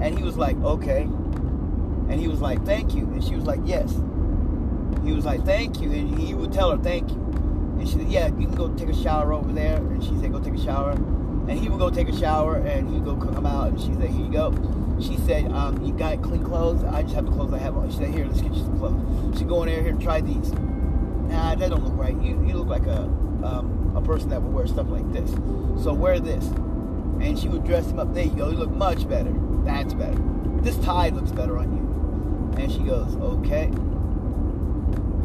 and 0.00 0.16
he 0.16 0.22
was 0.22 0.36
like, 0.36 0.56
"Okay," 0.62 1.02
and 1.02 2.20
he 2.20 2.28
was 2.28 2.40
like, 2.40 2.64
"Thank 2.64 2.94
you," 2.94 3.02
and 3.06 3.22
she 3.22 3.34
was 3.34 3.46
like, 3.46 3.60
"Yes." 3.64 3.92
He 5.04 5.12
was 5.12 5.24
like, 5.24 5.44
"Thank 5.44 5.80
you," 5.80 5.90
and 5.90 6.18
he 6.18 6.34
would 6.34 6.52
tell 6.52 6.70
her, 6.70 6.82
"Thank 6.82 7.10
you." 7.10 7.22
And 7.82 7.90
she 7.90 7.96
said, 7.98 8.12
Yeah, 8.12 8.26
you 8.26 8.46
can 8.46 8.54
go 8.54 8.68
take 8.76 8.90
a 8.90 8.94
shower 8.94 9.32
over 9.32 9.52
there. 9.52 9.78
And 9.78 10.04
she 10.04 10.16
said, 10.20 10.30
Go 10.30 10.38
take 10.38 10.54
a 10.54 10.62
shower. 10.62 10.92
And 10.92 11.50
he 11.50 11.68
would 11.68 11.80
go 11.80 11.90
take 11.90 12.08
a 12.08 12.16
shower 12.16 12.58
and 12.58 12.88
he'd 12.88 13.04
go 13.04 13.16
come 13.16 13.44
out 13.44 13.70
and 13.70 13.80
she 13.80 13.92
said, 13.94 14.10
Here 14.10 14.24
you 14.24 14.30
go. 14.30 14.52
She 15.00 15.16
said, 15.26 15.50
um, 15.50 15.84
You 15.84 15.92
got 15.92 16.22
clean 16.22 16.44
clothes? 16.44 16.84
I 16.84 17.02
just 17.02 17.16
have 17.16 17.26
the 17.26 17.32
clothes 17.32 17.52
I 17.52 17.58
have 17.58 17.76
on. 17.76 17.90
She 17.90 17.96
said, 17.96 18.14
Here, 18.14 18.24
let's 18.24 18.40
get 18.40 18.54
you 18.54 18.62
some 18.62 18.78
clothes. 18.78 19.36
She 19.36 19.44
go 19.44 19.64
in 19.64 19.68
there, 19.68 19.82
here, 19.82 19.94
try 19.94 20.20
these. 20.20 20.52
Nah, 20.52 21.56
that 21.56 21.70
don't 21.70 21.82
look 21.82 21.96
right. 21.96 22.14
You, 22.22 22.40
you 22.46 22.54
look 22.54 22.68
like 22.68 22.86
a 22.86 23.00
um, 23.42 23.92
a 23.96 24.00
person 24.00 24.28
that 24.28 24.40
would 24.40 24.52
wear 24.52 24.68
stuff 24.68 24.86
like 24.88 25.12
this. 25.12 25.32
So 25.82 25.92
wear 25.92 26.20
this. 26.20 26.46
And 27.20 27.36
she 27.36 27.48
would 27.48 27.64
dress 27.64 27.90
him 27.90 27.98
up. 27.98 28.14
There 28.14 28.24
you 28.24 28.30
go. 28.30 28.50
You 28.50 28.58
look 28.58 28.70
much 28.70 29.08
better. 29.08 29.32
That's 29.64 29.92
better. 29.92 30.20
This 30.60 30.78
tie 30.78 31.08
looks 31.08 31.32
better 31.32 31.58
on 31.58 31.76
you. 31.76 32.62
And 32.62 32.70
she 32.70 32.78
goes, 32.78 33.16
Okay. 33.16 33.72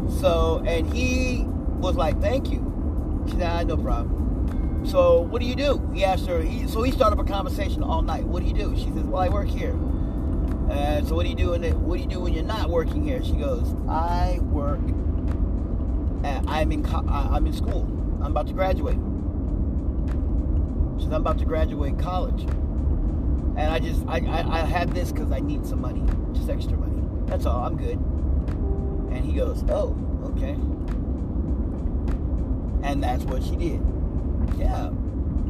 So, 0.10 0.64
and 0.66 0.92
he 0.94 1.44
was 1.80 1.96
like, 1.96 2.20
"Thank 2.22 2.52
you." 2.52 3.24
She 3.28 3.34
said, 3.34 3.44
ah, 3.44 3.64
"No 3.64 3.78
problem." 3.78 4.86
So, 4.86 5.22
what 5.22 5.42
do 5.42 5.48
you 5.48 5.56
do? 5.56 5.90
He 5.94 6.06
asked 6.06 6.28
her. 6.28 6.42
He, 6.42 6.68
so 6.68 6.82
he 6.84 6.92
started 6.92 7.20
up 7.20 7.26
a 7.26 7.30
conversation 7.30 7.84
all 7.84 8.02
night. 8.02 8.24
What 8.26 8.42
do 8.42 8.48
you 8.50 8.54
do? 8.56 8.76
She 8.76 8.86
says, 8.86 9.04
"Well, 9.04 9.22
I 9.22 9.30
work 9.30 9.48
here." 9.48 9.78
And 10.70 11.08
so, 11.08 11.16
what 11.16 11.24
do 11.24 11.30
you 11.30 11.36
do? 11.36 11.54
It? 11.54 11.76
What 11.76 11.98
do 11.98 12.02
you 12.04 12.10
do 12.10 12.20
when 12.20 12.34
you're 12.34 12.44
not 12.44 12.70
working 12.70 13.04
here? 13.04 13.24
She 13.24 13.34
goes, 13.34 13.76
"I 13.88 14.40
work. 14.42 14.80
I'm 16.48 16.72
in. 16.72 16.84
Co- 16.84 17.06
I'm 17.08 17.46
in 17.46 17.54
school. 17.54 17.84
I'm 18.22 18.32
about 18.32 18.48
to 18.48 18.54
graduate." 18.54 18.98
She 20.98 21.04
says, 21.04 21.14
"I'm 21.14 21.22
about 21.22 21.38
to 21.40 21.46
graduate 21.46 22.00
college." 22.00 22.48
And 23.58 23.72
I 23.72 23.80
just, 23.80 24.06
I, 24.08 24.20
I, 24.20 24.62
I 24.62 24.66
have 24.66 24.94
this 24.94 25.12
because 25.12 25.32
I 25.32 25.40
need 25.40 25.66
some 25.66 25.82
money, 25.82 26.04
just 26.34 26.48
extra 26.48 26.78
money. 26.78 27.02
That's 27.26 27.48
all. 27.48 27.64
I'm 27.66 27.76
good. 27.76 27.98
And 29.18 29.26
he 29.26 29.34
goes, 29.34 29.64
"Oh, 29.70 29.98
okay." 30.36 30.56
and 32.88 33.04
that's 33.04 33.24
what 33.26 33.44
she 33.44 33.56
did. 33.56 33.82
Yeah, 34.58 34.92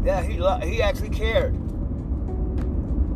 yeah. 0.04 0.24
He 0.24 0.34
he 0.70 0.82
actually 0.82 1.10
cared. 1.10 1.54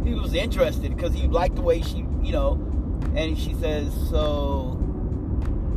He 0.04 0.14
was 0.14 0.34
interested 0.34 0.96
because 0.96 1.14
he 1.14 1.28
liked 1.28 1.56
the 1.56 1.62
way 1.62 1.82
she, 1.82 2.06
you 2.22 2.32
know. 2.32 2.54
And 3.16 3.38
she 3.38 3.56
says, 3.56 3.92
"So, 4.10 4.78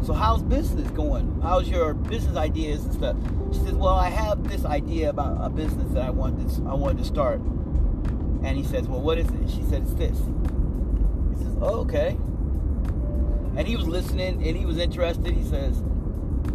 so 0.03 0.13
how's 0.13 0.43
business 0.43 0.91
going? 0.91 1.41
How's 1.43 1.69
your 1.69 1.95
business 1.95 2.37
ideas 2.37 2.85
and 2.85 2.93
stuff?" 2.93 3.17
She 3.53 3.61
says, 3.61 3.73
"Well, 3.73 3.95
I 3.95 4.11
have 4.11 4.47
this 4.49 4.65
idea 4.65 5.11
about 5.11 5.39
a 5.41 5.49
business 5.49 5.91
that 5.93 6.03
I 6.03 6.11
wanted 6.11 6.51
I 6.67 6.75
wanted 6.75 6.99
to 6.99 7.05
start." 7.05 7.41
And 7.41 8.57
he 8.59 8.63
says, 8.63 8.87
"Well, 8.89 9.01
what 9.01 9.19
is 9.19 9.29
it?" 9.31 9.49
She 9.49 9.63
said, 9.63 9.83
"It's 9.83 9.95
this." 9.95 10.19
He 10.19 11.45
says, 11.45 11.57
"Oh, 11.61 11.81
okay." 11.81 12.19
And 13.57 13.69
he 13.69 13.77
was 13.77 13.87
listening 13.87 14.47
and 14.47 14.57
he 14.57 14.67
was 14.67 14.79
interested. 14.79 15.33
He 15.35 15.45
says, 15.45 15.83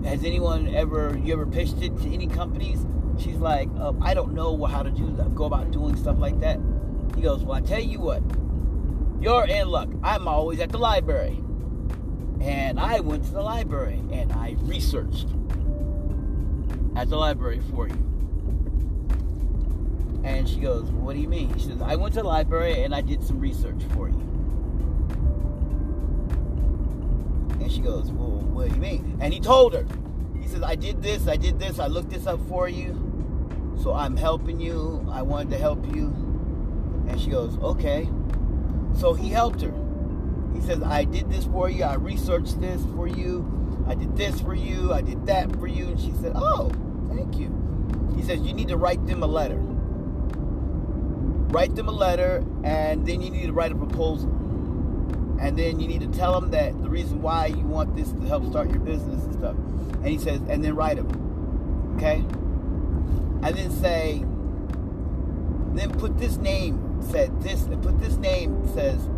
has 0.03 0.23
anyone 0.23 0.73
ever 0.73 1.17
you 1.17 1.33
ever 1.33 1.45
pitched 1.45 1.81
it 1.81 1.97
to 2.01 2.13
any 2.13 2.27
companies? 2.27 2.85
She's 3.17 3.37
like 3.37 3.69
uh, 3.77 3.93
i 4.01 4.13
don't 4.13 4.33
know 4.33 4.63
how 4.65 4.81
to 4.81 4.91
do 4.91 5.11
that 5.17 5.35
go 5.35 5.45
about 5.45 5.71
doing 5.71 5.95
stuff 5.95 6.17
like 6.19 6.39
that. 6.39 6.59
He 7.15 7.21
goes 7.21 7.43
well 7.43 7.57
i 7.57 7.61
tell 7.61 7.81
you 7.81 7.99
what 7.99 8.23
you're 9.21 9.45
in 9.45 9.67
luck 9.67 9.89
i'm 10.03 10.27
always 10.27 10.59
at 10.59 10.71
the 10.71 10.77
library. 10.77 11.43
And 12.41 12.79
i 12.79 12.99
went 13.01 13.25
to 13.25 13.31
the 13.31 13.41
library 13.41 14.01
and 14.11 14.31
i 14.31 14.55
researched 14.59 15.27
at 16.95 17.09
the 17.09 17.17
library 17.17 17.61
for 17.71 17.87
you. 17.87 18.05
And 20.23 20.47
she 20.47 20.59
goes 20.59 20.89
what 20.91 21.15
do 21.15 21.19
you 21.19 21.27
mean? 21.27 21.57
She 21.57 21.65
says 21.65 21.81
i 21.81 21.95
went 21.95 22.13
to 22.13 22.21
the 22.21 22.27
library 22.27 22.83
and 22.83 22.95
i 22.95 23.01
did 23.01 23.23
some 23.23 23.39
research 23.39 23.81
for 23.93 24.07
you 24.07 24.38
she 27.79 27.86
goes 27.86 28.12
well 28.12 28.29
what 28.29 28.67
do 28.67 28.75
you 28.75 28.81
mean? 28.81 29.17
And 29.21 29.33
he 29.33 29.39
told 29.39 29.74
her, 29.74 29.86
he 30.41 30.48
says, 30.48 30.63
I 30.63 30.75
did 30.75 31.01
this, 31.01 31.27
I 31.27 31.38
did 31.38 31.59
this, 31.59 31.79
I 31.79 31.88
looked 31.88 32.09
this 32.09 32.27
up 32.27 32.45
for 32.50 32.67
you. 32.67 33.05
So 33.81 33.93
I'm 33.93 34.17
helping 34.17 34.59
you. 34.59 35.07
I 35.09 35.21
wanted 35.21 35.51
to 35.51 35.57
help 35.57 35.86
you. 35.95 36.07
And 37.07 37.19
she 37.19 37.29
goes, 37.29 37.57
okay. 37.59 38.09
So 38.98 39.13
he 39.13 39.29
helped 39.29 39.62
her. 39.62 39.74
He 40.53 40.59
says, 40.59 40.83
I 40.83 41.05
did 41.05 41.31
this 41.31 41.45
for 41.45 41.69
you. 41.69 41.86
I 41.86 41.93
researched 41.93 42.59
this 42.59 42.83
for 42.95 43.07
you. 43.07 43.86
I 43.88 43.95
did 43.95 44.17
this 44.17 44.41
for 44.41 44.53
you. 44.53 44.91
I 44.91 45.00
did 45.01 45.25
that 45.27 45.50
for 45.57 45.67
you. 45.67 45.88
And 45.88 46.00
she 46.00 46.12
said, 46.21 46.33
oh, 46.36 46.71
thank 47.07 47.38
you. 47.38 47.50
He 48.17 48.24
says, 48.24 48.41
you 48.41 48.51
need 48.51 48.67
to 48.67 48.75
write 48.75 49.05
them 49.07 49.24
a 49.24 49.27
letter. 49.27 49.59
Write 51.51 51.75
them 51.75 51.88
a 51.88 51.91
letter, 51.91 52.43
and 52.63 53.07
then 53.07 53.21
you 53.21 53.31
need 53.31 53.48
to 53.48 53.53
write 53.53 53.71
a 53.71 53.75
proposal 53.75 54.29
and 55.39 55.58
then 55.58 55.79
you 55.79 55.88
need 55.88 56.01
to 56.01 56.08
tell 56.08 56.39
them 56.39 56.51
that 56.51 56.81
the 56.84 56.89
reason 56.89 57.22
why 57.22 57.46
you 57.48 57.65
want 57.65 57.96
this 57.96 58.12
to 58.12 58.22
help 58.22 58.46
start 58.46 58.69
your 58.69 58.79
business 58.79 59.24
and 59.24 59.34
stuff. 59.34 59.55
And 59.55 60.08
he 60.08 60.17
says, 60.17 60.41
and 60.50 60.63
then 60.63 60.75
write 60.75 60.98
them, 60.98 61.96
okay? 61.96 62.17
And 63.41 63.55
then 63.55 63.72
say, 63.72 64.24
then 65.75 65.98
put 65.98 66.17
this 66.17 66.36
name, 66.38 67.01
said 67.10 67.41
this, 67.41 67.63
put 67.81 68.00
this 68.01 68.17
name, 68.17 68.67
says, 68.74 69.10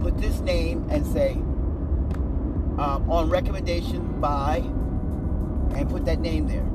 put 0.00 0.18
this 0.18 0.40
name 0.40 0.86
and 0.90 1.06
say, 1.06 1.32
um, 2.82 3.10
on 3.10 3.28
recommendation 3.28 4.18
by, 4.18 4.56
and 5.76 5.90
put 5.90 6.06
that 6.06 6.20
name 6.20 6.48
there. 6.48 6.66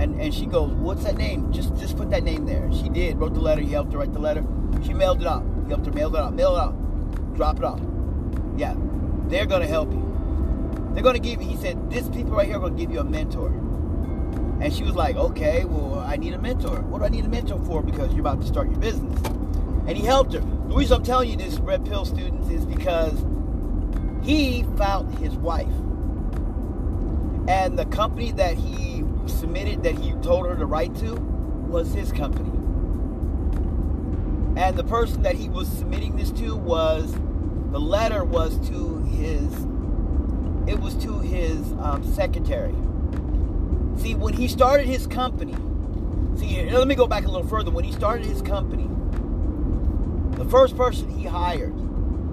And 0.00 0.20
and 0.20 0.32
she 0.32 0.46
goes, 0.46 0.70
what's 0.72 1.04
that 1.04 1.16
name? 1.16 1.52
Just 1.52 1.76
just 1.76 1.96
put 1.96 2.10
that 2.10 2.22
name 2.22 2.46
there. 2.46 2.70
She 2.72 2.88
did, 2.88 3.18
wrote 3.18 3.34
the 3.34 3.40
letter. 3.40 3.60
He 3.60 3.72
helped 3.72 3.92
her 3.92 3.98
write 3.98 4.12
the 4.12 4.20
letter. 4.20 4.44
She 4.84 4.94
mailed 4.94 5.20
it 5.20 5.26
out. 5.26 5.44
He 5.64 5.68
helped 5.70 5.86
her 5.86 5.92
mail 5.92 6.14
it 6.14 6.18
out. 6.18 6.34
Mail 6.34 6.56
it 6.56 6.60
out 6.60 6.74
drop 7.34 7.58
it 7.58 7.64
off. 7.64 7.80
Yeah, 8.56 8.74
they're 9.28 9.46
to 9.62 9.66
help 9.66 9.90
you. 9.92 10.02
They're 10.92 11.02
to 11.14 11.20
give 11.20 11.40
you, 11.40 11.48
he 11.48 11.56
said, 11.56 11.90
this 11.90 12.08
people 12.08 12.32
right 12.32 12.46
here 12.46 12.62
are 12.62 12.68
to 12.68 12.76
give 12.76 12.90
you 12.90 13.00
a 13.00 13.04
mentor. 13.04 13.48
And 14.60 14.72
she 14.72 14.84
was 14.84 14.94
like, 14.94 15.16
okay, 15.16 15.64
well, 15.64 15.98
I 15.98 16.16
need 16.16 16.34
a 16.34 16.38
mentor. 16.38 16.82
What 16.82 16.98
do 16.98 17.04
I 17.04 17.08
need 17.08 17.24
a 17.24 17.28
mentor 17.28 17.58
for? 17.64 17.82
Because 17.82 18.12
you're 18.12 18.20
about 18.20 18.40
to 18.42 18.46
start 18.46 18.70
your 18.70 18.78
business. 18.78 19.18
And 19.86 19.96
he 19.96 20.04
helped 20.04 20.34
her. 20.34 20.40
The 20.40 20.74
reason 20.74 20.98
I'm 20.98 21.02
telling 21.02 21.30
you 21.30 21.36
this, 21.36 21.58
Red 21.58 21.84
Pill 21.84 22.04
students, 22.04 22.48
is 22.48 22.64
because 22.64 23.24
he 24.22 24.64
found 24.76 25.18
his 25.18 25.34
wife. 25.34 25.66
And 27.48 27.76
the 27.76 27.86
company 27.86 28.30
that 28.32 28.56
he 28.56 29.02
submitted, 29.26 29.82
that 29.82 29.98
he 29.98 30.12
told 30.22 30.46
her 30.46 30.54
to 30.54 30.66
write 30.66 30.94
to, 30.96 31.14
was 31.14 31.92
his 31.92 32.12
company. 32.12 32.51
And 34.56 34.76
the 34.76 34.84
person 34.84 35.22
that 35.22 35.34
he 35.34 35.48
was 35.48 35.66
submitting 35.68 36.16
this 36.16 36.30
to 36.32 36.56
was 36.56 37.14
the 37.70 37.80
letter 37.80 38.24
was 38.24 38.58
to 38.68 38.98
his 39.04 39.50
it 40.68 40.78
was 40.78 40.94
to 40.96 41.18
his 41.20 41.72
um, 41.80 42.04
secretary. 42.14 42.74
See, 43.96 44.14
when 44.14 44.34
he 44.34 44.46
started 44.46 44.86
his 44.86 45.06
company, 45.06 45.54
see, 46.36 46.70
let 46.70 46.86
me 46.86 46.94
go 46.94 47.06
back 47.06 47.24
a 47.24 47.28
little 47.28 47.46
further. 47.46 47.70
When 47.70 47.84
he 47.84 47.92
started 47.92 48.26
his 48.26 48.42
company, 48.42 48.88
the 50.36 50.44
first 50.44 50.76
person 50.76 51.10
he 51.10 51.24
hired 51.24 51.74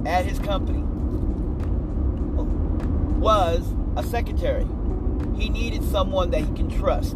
at 0.06 0.26
his 0.26 0.40
company 0.40 0.84
was 3.20 3.74
a 3.96 4.04
secretary. 4.04 4.68
He 5.38 5.50
needed 5.50 5.84
someone 5.84 6.32
that 6.32 6.42
he 6.42 6.54
can 6.54 6.70
trust. 6.70 7.16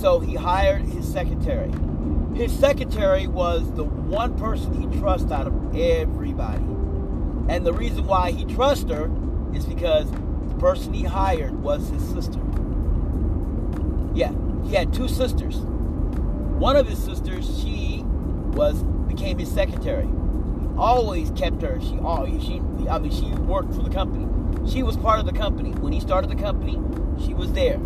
So 0.00 0.18
he 0.20 0.34
hired 0.34 0.82
his 0.82 1.10
secretary. 1.10 1.70
His 2.34 2.50
secretary 2.58 3.26
was 3.26 3.70
the 3.72 3.84
one 3.84 4.36
person 4.38 4.90
he 4.90 4.98
trusts 4.98 5.30
out 5.30 5.46
of 5.46 5.76
everybody. 5.76 6.64
And 7.48 7.66
the 7.66 7.74
reason 7.74 8.06
why 8.06 8.30
he 8.30 8.44
trusts 8.46 8.90
her 8.90 9.10
is 9.54 9.66
because 9.66 10.10
the 10.10 10.54
person 10.58 10.94
he 10.94 11.04
hired 11.04 11.62
was 11.62 11.88
his 11.90 12.02
sister. 12.08 12.40
Yeah, 14.14 14.32
he 14.64 14.74
had 14.74 14.94
two 14.94 15.08
sisters. 15.08 15.56
One 15.56 16.76
of 16.76 16.88
his 16.88 17.02
sisters, 17.02 17.62
she 17.62 18.02
was 18.54 18.82
became 19.08 19.38
his 19.38 19.52
secretary. 19.52 20.06
He 20.06 20.66
always 20.78 21.30
kept 21.32 21.60
her. 21.60 21.80
She 21.82 21.98
always 21.98 22.42
she 22.42 22.62
I 22.88 22.98
mean 22.98 23.12
she 23.12 23.26
worked 23.42 23.74
for 23.74 23.82
the 23.82 23.90
company. 23.90 24.26
She 24.70 24.82
was 24.82 24.96
part 24.96 25.18
of 25.20 25.26
the 25.26 25.32
company. 25.32 25.72
When 25.72 25.92
he 25.92 26.00
started 26.00 26.30
the 26.30 26.36
company, 26.36 26.78
she 27.24 27.34
was 27.34 27.52
there. 27.52 27.78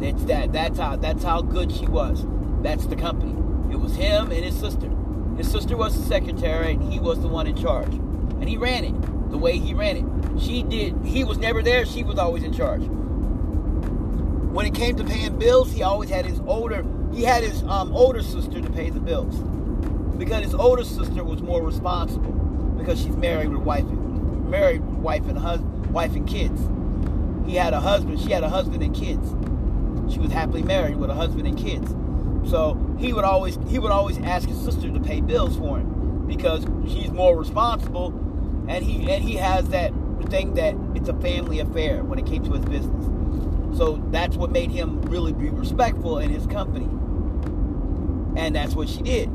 That's 0.00 0.24
that 0.24 0.52
that's 0.52 0.78
how 0.78 0.96
that's 0.96 1.22
how 1.22 1.42
good 1.42 1.70
she 1.70 1.86
was. 1.86 2.26
That's 2.62 2.86
the 2.86 2.96
company. 2.96 3.41
It 3.72 3.80
was 3.80 3.96
him 3.96 4.30
and 4.30 4.44
his 4.44 4.58
sister. 4.58 4.90
His 5.38 5.50
sister 5.50 5.76
was 5.76 5.96
the 5.96 6.06
secretary 6.06 6.72
and 6.72 6.92
he 6.92 7.00
was 7.00 7.20
the 7.20 7.28
one 7.28 7.46
in 7.46 7.56
charge. 7.56 7.88
And 7.88 8.46
he 8.46 8.58
ran 8.58 8.84
it 8.84 9.30
the 9.30 9.38
way 9.38 9.58
he 9.58 9.72
ran 9.72 9.96
it. 9.96 10.40
She 10.40 10.62
did 10.62 10.94
he 11.04 11.24
was 11.24 11.38
never 11.38 11.62
there, 11.62 11.86
she 11.86 12.04
was 12.04 12.18
always 12.18 12.42
in 12.42 12.52
charge. 12.52 12.82
When 14.52 14.66
it 14.66 14.74
came 14.74 14.94
to 14.96 15.04
paying 15.04 15.38
bills, 15.38 15.72
he 15.72 15.82
always 15.82 16.10
had 16.10 16.26
his 16.26 16.38
older 16.46 16.84
he 17.12 17.22
had 17.22 17.42
his 17.42 17.62
um, 17.64 17.94
older 17.94 18.22
sister 18.22 18.60
to 18.60 18.70
pay 18.70 18.90
the 18.90 19.00
bills 19.00 19.36
because 20.18 20.44
his 20.44 20.54
older 20.54 20.84
sister 20.84 21.24
was 21.24 21.40
more 21.42 21.62
responsible 21.62 22.32
because 22.78 23.00
she's 23.00 23.16
married 23.16 23.48
with 23.48 23.62
wife, 23.62 23.84
married 23.84 24.82
wife 24.82 25.26
and 25.28 25.38
husband, 25.38 25.86
wife 25.86 26.14
and 26.14 26.28
kids. 26.28 26.60
He 27.46 27.56
had 27.56 27.72
a 27.72 27.80
husband. 27.80 28.20
She 28.20 28.30
had 28.30 28.44
a 28.44 28.48
husband 28.48 28.82
and 28.82 28.94
kids. 28.94 29.30
She 30.12 30.20
was 30.20 30.30
happily 30.30 30.62
married 30.62 30.96
with 30.96 31.10
a 31.10 31.14
husband 31.14 31.46
and 31.46 31.56
kids. 31.58 31.94
So 32.46 32.96
he 32.98 33.12
would 33.12 33.24
always 33.24 33.58
he 33.68 33.78
would 33.78 33.92
always 33.92 34.18
ask 34.18 34.48
his 34.48 34.60
sister 34.60 34.90
to 34.90 35.00
pay 35.00 35.20
bills 35.20 35.56
for 35.56 35.78
him 35.78 36.26
because 36.26 36.66
she's 36.86 37.10
more 37.10 37.36
responsible, 37.38 38.08
and 38.68 38.84
he 38.84 39.10
and 39.10 39.22
he 39.22 39.36
has 39.36 39.68
that 39.68 39.92
thing 40.28 40.54
that 40.54 40.74
it's 40.94 41.08
a 41.08 41.14
family 41.14 41.60
affair 41.60 42.02
when 42.04 42.18
it 42.18 42.26
came 42.26 42.44
to 42.44 42.52
his 42.52 42.64
business. 42.64 43.04
So 43.76 44.02
that's 44.10 44.36
what 44.36 44.50
made 44.50 44.70
him 44.70 45.00
really 45.02 45.32
be 45.32 45.48
respectful 45.48 46.18
in 46.18 46.30
his 46.30 46.46
company. 46.46 46.88
And 48.36 48.54
that's 48.54 48.74
what 48.74 48.88
she 48.88 49.02
did. 49.02 49.30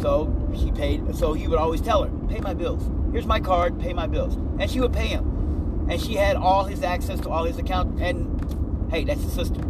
So 0.00 0.32
she 0.56 0.70
paid, 0.70 1.16
so 1.16 1.32
he 1.32 1.48
would 1.48 1.58
always 1.58 1.80
tell 1.80 2.04
her, 2.04 2.10
pay 2.28 2.40
my 2.40 2.54
bills. 2.54 2.88
Here's 3.12 3.26
my 3.26 3.40
card, 3.40 3.80
pay 3.80 3.92
my 3.92 4.06
bills. 4.06 4.36
And 4.60 4.70
she 4.70 4.80
would 4.80 4.92
pay 4.92 5.08
him. 5.08 5.86
And 5.90 6.00
she 6.00 6.14
had 6.14 6.36
all 6.36 6.64
his 6.64 6.82
access 6.82 7.20
to 7.20 7.30
all 7.30 7.44
his 7.44 7.58
accounts. 7.58 8.00
And 8.00 8.88
hey, 8.90 9.04
that's 9.04 9.22
his 9.22 9.32
sister. 9.32 9.60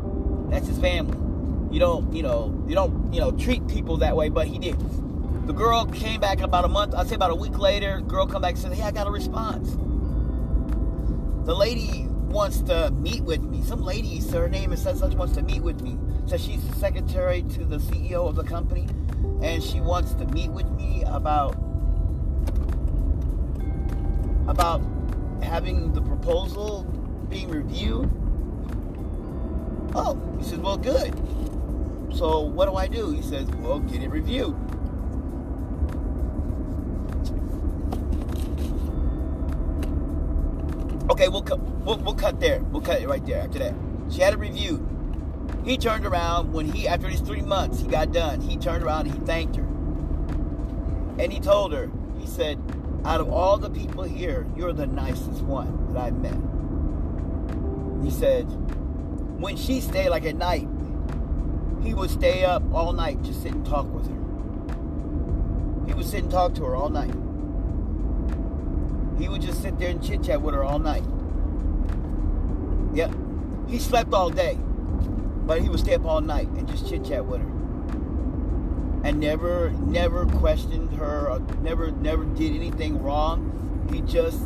That's 0.50 0.66
his 0.66 0.78
family. 0.78 1.16
You 1.78 1.84
don't, 1.84 2.12
you 2.12 2.24
know, 2.24 2.64
you 2.66 2.74
don't, 2.74 3.14
you 3.14 3.20
know, 3.20 3.30
treat 3.30 3.64
people 3.68 3.98
that 3.98 4.16
way, 4.16 4.30
but 4.30 4.48
he 4.48 4.58
did. 4.58 4.76
The 5.46 5.52
girl 5.52 5.86
came 5.86 6.20
back 6.20 6.40
about 6.40 6.64
a 6.64 6.68
month, 6.68 6.92
I'd 6.92 7.06
say 7.06 7.14
about 7.14 7.30
a 7.30 7.36
week 7.36 7.56
later, 7.56 8.00
girl 8.00 8.26
come 8.26 8.42
back 8.42 8.54
and 8.54 8.58
said, 8.58 8.72
Hey, 8.72 8.82
I 8.82 8.90
got 8.90 9.06
a 9.06 9.12
response. 9.12 9.76
The 11.46 11.54
lady 11.54 12.08
wants 12.08 12.62
to 12.62 12.90
meet 12.90 13.22
with 13.22 13.42
me. 13.42 13.62
Some 13.62 13.84
lady, 13.84 14.18
her 14.32 14.48
name 14.48 14.72
is 14.72 14.82
such 14.82 14.96
such 14.96 15.14
wants 15.14 15.36
to 15.36 15.42
meet 15.44 15.62
with 15.62 15.80
me. 15.80 15.96
Says 16.26 16.42
she's 16.44 16.68
the 16.68 16.74
secretary 16.74 17.42
to 17.42 17.64
the 17.64 17.76
CEO 17.76 18.28
of 18.28 18.34
the 18.34 18.42
company, 18.42 18.88
and 19.40 19.62
she 19.62 19.80
wants 19.80 20.14
to 20.14 20.26
meet 20.26 20.50
with 20.50 20.68
me 20.72 21.04
about 21.06 21.52
about 24.48 24.82
having 25.44 25.92
the 25.92 26.02
proposal 26.02 26.82
being 27.30 27.48
reviewed. 27.48 28.10
Oh, 29.94 30.20
he 30.38 30.44
says, 30.44 30.58
well, 30.58 30.76
good. 30.76 31.14
So 32.12 32.40
what 32.40 32.66
do 32.66 32.74
I 32.74 32.86
do? 32.88 33.10
He 33.10 33.22
says, 33.22 33.46
well, 33.58 33.78
get 33.80 34.02
it 34.02 34.10
reviewed. 34.10 34.56
Okay, 41.10 41.28
we'll, 41.28 41.42
cut. 41.42 41.58
we'll 41.60 41.98
we'll 41.98 42.14
cut 42.14 42.38
there. 42.38 42.60
We'll 42.60 42.82
cut 42.82 43.00
it 43.00 43.08
right 43.08 43.24
there 43.24 43.40
after 43.42 43.58
that. 43.58 43.74
She 44.10 44.20
had 44.20 44.34
it 44.34 44.38
reviewed. 44.38 44.86
He 45.64 45.76
turned 45.78 46.04
around 46.06 46.52
when 46.52 46.70
he 46.70 46.86
after 46.86 47.08
these 47.08 47.20
three 47.20 47.40
months 47.40 47.80
he 47.80 47.88
got 47.88 48.12
done. 48.12 48.40
He 48.40 48.56
turned 48.56 48.84
around 48.84 49.06
and 49.06 49.18
he 49.18 49.26
thanked 49.26 49.56
her, 49.56 49.62
and 51.18 51.32
he 51.32 51.40
told 51.40 51.72
her. 51.72 51.90
He 52.18 52.26
said, 52.26 52.60
"Out 53.04 53.20
of 53.20 53.32
all 53.32 53.56
the 53.56 53.70
people 53.70 54.02
here, 54.04 54.46
you're 54.54 54.72
the 54.72 54.86
nicest 54.86 55.42
one 55.42 55.92
that 55.92 56.02
I've 56.02 56.18
met." 56.18 56.36
He 58.04 58.10
said, 58.10 58.44
when 59.40 59.56
she 59.56 59.80
stayed 59.80 60.10
like 60.10 60.24
at 60.24 60.36
night, 60.36 60.68
he 61.82 61.94
would 61.94 62.10
stay 62.10 62.44
up 62.44 62.62
all 62.72 62.92
night 62.92 63.22
just 63.22 63.42
sit 63.42 63.52
and 63.52 63.64
talk 63.64 63.86
with 63.92 64.06
her. 64.08 65.86
He 65.86 65.94
would 65.94 66.06
sit 66.06 66.22
and 66.24 66.30
talk 66.30 66.54
to 66.56 66.64
her 66.64 66.76
all 66.76 66.90
night. 66.90 67.14
He 69.18 69.28
would 69.28 69.42
just 69.42 69.62
sit 69.62 69.78
there 69.78 69.90
and 69.90 70.02
chit 70.02 70.22
chat 70.22 70.40
with 70.42 70.54
her 70.54 70.62
all 70.62 70.78
night. 70.78 71.04
Yep. 72.94 73.14
He 73.68 73.78
slept 73.78 74.12
all 74.12 74.30
day, 74.30 74.58
but 75.46 75.60
he 75.60 75.68
would 75.68 75.80
stay 75.80 75.94
up 75.94 76.04
all 76.04 76.20
night 76.20 76.48
and 76.48 76.68
just 76.68 76.88
chit 76.88 77.04
chat 77.04 77.24
with 77.24 77.40
her. 77.40 77.48
And 79.04 79.20
never, 79.20 79.70
never 79.70 80.26
questioned 80.26 80.92
her, 80.94 81.30
or 81.30 81.40
never, 81.62 81.90
never 81.90 82.24
did 82.24 82.54
anything 82.54 83.02
wrong. 83.02 83.88
He 83.92 84.00
just, 84.02 84.40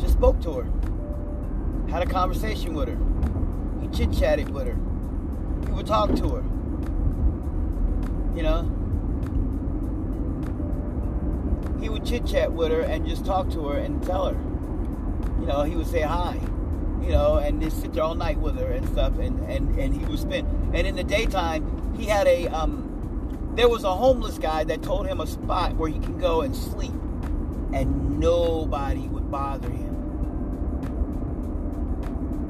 just 0.00 0.14
spoke 0.14 0.40
to 0.42 0.52
her, 0.54 1.90
had 1.90 2.02
a 2.02 2.06
conversation 2.06 2.74
with 2.74 2.88
her. 2.88 2.98
He 3.80 3.88
chit 3.96 4.12
chatted 4.12 4.50
with 4.50 4.66
her. 4.66 4.91
Would 5.72 5.86
talk 5.86 6.14
to 6.14 6.28
her. 6.28 6.42
You 8.36 8.42
know, 8.42 8.62
he 11.80 11.88
would 11.88 12.04
chit 12.06 12.24
chat 12.24 12.52
with 12.52 12.70
her 12.70 12.82
and 12.82 13.06
just 13.08 13.24
talk 13.24 13.50
to 13.50 13.66
her 13.68 13.78
and 13.78 14.00
tell 14.02 14.26
her. 14.28 14.38
You 15.40 15.46
know, 15.46 15.62
he 15.62 15.74
would 15.74 15.88
say 15.88 16.02
hi, 16.02 16.38
you 17.00 17.08
know, 17.08 17.38
and 17.38 17.60
just 17.60 17.80
sit 17.80 17.94
there 17.94 18.04
all 18.04 18.14
night 18.14 18.38
with 18.38 18.58
her 18.58 18.70
and 18.70 18.86
stuff. 18.90 19.18
And, 19.18 19.40
and, 19.50 19.76
and 19.76 19.92
he 19.92 20.04
would 20.04 20.20
spend. 20.20 20.46
And 20.72 20.86
in 20.86 20.94
the 20.94 21.02
daytime, 21.02 21.94
he 21.96 22.04
had 22.04 22.28
a, 22.28 22.46
um, 22.48 23.52
there 23.56 23.68
was 23.68 23.82
a 23.82 23.92
homeless 23.92 24.38
guy 24.38 24.62
that 24.64 24.82
told 24.82 25.08
him 25.08 25.20
a 25.20 25.26
spot 25.26 25.74
where 25.76 25.88
he 25.90 25.98
can 25.98 26.18
go 26.18 26.42
and 26.42 26.54
sleep. 26.54 26.94
And 27.72 28.20
nobody 28.20 29.08
would 29.08 29.30
bother 29.32 29.68
him. 29.68 29.96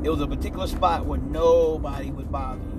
It 0.04 0.10
was 0.10 0.20
a 0.20 0.26
particular 0.26 0.66
spot 0.66 1.06
where 1.06 1.20
nobody 1.20 2.10
would 2.10 2.30
bother 2.30 2.60
you. 2.60 2.71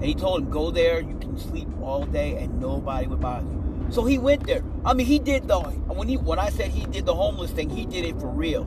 And 0.00 0.08
he 0.08 0.14
told 0.14 0.42
him, 0.42 0.50
go 0.50 0.70
there, 0.70 0.98
you 1.00 1.18
can 1.18 1.38
sleep 1.38 1.68
all 1.82 2.06
day 2.06 2.38
and 2.38 2.58
nobody 2.58 3.06
would 3.06 3.20
bother 3.20 3.46
you. 3.46 3.86
So 3.90 4.06
he 4.06 4.18
went 4.18 4.46
there. 4.46 4.64
I 4.82 4.94
mean, 4.94 5.06
he 5.06 5.18
did 5.18 5.46
the 5.46 5.60
when 5.60 6.08
he 6.08 6.16
when 6.16 6.38
I 6.38 6.48
said 6.48 6.70
he 6.70 6.86
did 6.86 7.04
the 7.04 7.14
homeless 7.14 7.50
thing, 7.50 7.68
he 7.68 7.84
did 7.84 8.06
it 8.06 8.18
for 8.18 8.28
real. 8.28 8.66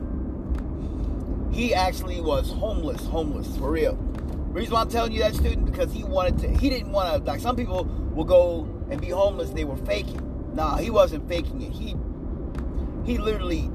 He 1.50 1.74
actually 1.74 2.20
was 2.20 2.50
homeless, 2.52 3.04
homeless 3.06 3.56
for 3.56 3.72
real. 3.72 3.96
Reason 4.52 4.72
why 4.72 4.82
I'm 4.82 4.88
telling 4.88 5.10
you 5.10 5.18
that, 5.20 5.34
student, 5.34 5.64
because 5.64 5.92
he 5.92 6.04
wanted 6.04 6.38
to. 6.38 6.48
He 6.56 6.70
didn't 6.70 6.92
want 6.92 7.12
to. 7.12 7.28
Like 7.28 7.40
some 7.40 7.56
people 7.56 7.84
will 8.14 8.24
go 8.24 8.68
and 8.90 9.00
be 9.00 9.08
homeless. 9.08 9.50
They 9.50 9.64
were 9.64 9.76
faking. 9.78 10.52
Nah, 10.54 10.76
he 10.76 10.90
wasn't 10.90 11.28
faking 11.28 11.62
it. 11.62 11.72
He 11.72 11.96
he 13.04 13.18
literally 13.18 13.68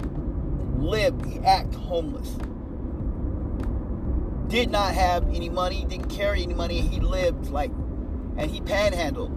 lived. 0.78 1.26
He 1.26 1.40
act 1.40 1.76
homeless. 1.76 2.38
Did 4.50 4.72
not 4.72 4.96
have 4.96 5.24
any 5.34 5.48
money. 5.48 5.86
Didn't 5.88 6.10
carry 6.10 6.42
any 6.42 6.56
money. 6.56 6.82
He 6.82 7.00
lived 7.00 7.50
like, 7.50 7.72
and 8.38 8.50
he 8.50 8.62
panhandled. 8.62 9.32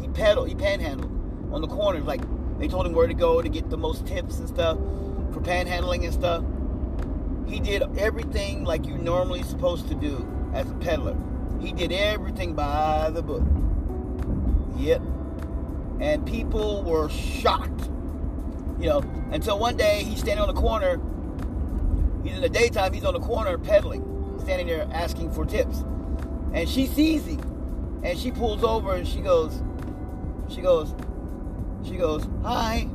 He 0.00 0.08
peddled, 0.08 0.48
He 0.48 0.54
panhandled 0.54 1.10
on 1.52 1.62
the 1.62 1.68
corners. 1.68 2.04
Like 2.04 2.20
they 2.58 2.68
told 2.68 2.86
him 2.86 2.92
where 2.92 3.06
to 3.06 3.14
go 3.14 3.40
to 3.40 3.48
get 3.48 3.70
the 3.70 3.78
most 3.78 4.06
tips 4.06 4.38
and 4.38 4.48
stuff 4.48 4.76
for 5.32 5.40
panhandling 5.40 6.04
and 6.04 6.12
stuff. 6.12 6.44
He 7.48 7.60
did 7.60 7.82
everything 7.98 8.64
like 8.64 8.84
you 8.86 8.98
normally 8.98 9.42
supposed 9.42 9.88
to 9.88 9.94
do 9.94 10.26
as 10.52 10.70
a 10.70 10.74
peddler. 10.74 11.16
He 11.60 11.72
did 11.72 11.90
everything 11.90 12.54
by 12.54 13.10
the 13.10 13.22
book. 13.22 13.42
Yep. 14.76 15.00
And 16.00 16.26
people 16.26 16.82
were 16.84 17.08
shocked. 17.08 17.88
You 18.78 18.88
know, 18.88 19.02
until 19.32 19.58
one 19.58 19.76
day 19.76 20.04
he's 20.04 20.20
standing 20.20 20.46
on 20.46 20.54
the 20.54 20.60
corner. 20.60 21.00
He's 22.22 22.34
in 22.34 22.42
the 22.42 22.48
daytime, 22.48 22.92
he's 22.92 23.04
on 23.04 23.14
the 23.14 23.20
corner 23.20 23.56
peddling, 23.56 24.02
standing 24.48 24.66
there 24.66 24.88
asking 24.92 25.30
for 25.30 25.44
tips. 25.44 25.84
And 26.54 26.66
she 26.66 26.86
sees 26.86 27.26
him. 27.26 28.00
And 28.02 28.18
she 28.18 28.30
pulls 28.30 28.64
over 28.64 28.94
and 28.94 29.06
she 29.06 29.20
goes, 29.20 29.62
she 30.48 30.62
goes, 30.62 30.94
she 31.84 31.96
goes, 31.96 32.26
hi. 32.42 32.88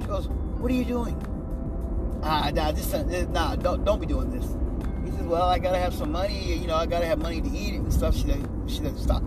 She 0.00 0.06
goes, 0.06 0.28
what 0.28 0.70
are 0.70 0.74
you 0.74 0.84
doing? 0.84 1.20
Ah, 2.22 2.52
nah, 2.54 2.70
this, 2.70 2.92
nah, 3.30 3.56
don't, 3.56 3.84
don't 3.84 4.00
be 4.00 4.06
doing 4.06 4.30
this. 4.30 4.44
He 5.04 5.10
says, 5.10 5.26
well, 5.26 5.48
I 5.48 5.58
gotta 5.58 5.78
have 5.78 5.92
some 5.92 6.12
money. 6.12 6.54
You 6.54 6.68
know, 6.68 6.76
I 6.76 6.86
gotta 6.86 7.06
have 7.06 7.18
money 7.18 7.40
to 7.40 7.48
eat 7.48 7.74
and 7.74 7.92
stuff. 7.92 8.14
She 8.14 8.28
said, 8.28 8.48
she 8.68 8.76
said, 8.76 8.96
stop. 8.96 9.24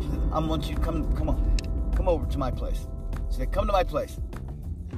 She 0.00 0.06
said, 0.08 0.20
I 0.30 0.38
want 0.38 0.68
you 0.68 0.76
to 0.76 0.80
come, 0.80 1.12
come 1.16 1.30
on, 1.30 1.56
come 1.96 2.08
over 2.08 2.26
to 2.26 2.38
my 2.38 2.52
place. 2.52 2.86
She 3.32 3.38
said, 3.38 3.50
come 3.50 3.66
to 3.66 3.72
my 3.72 3.82
place. 3.82 4.20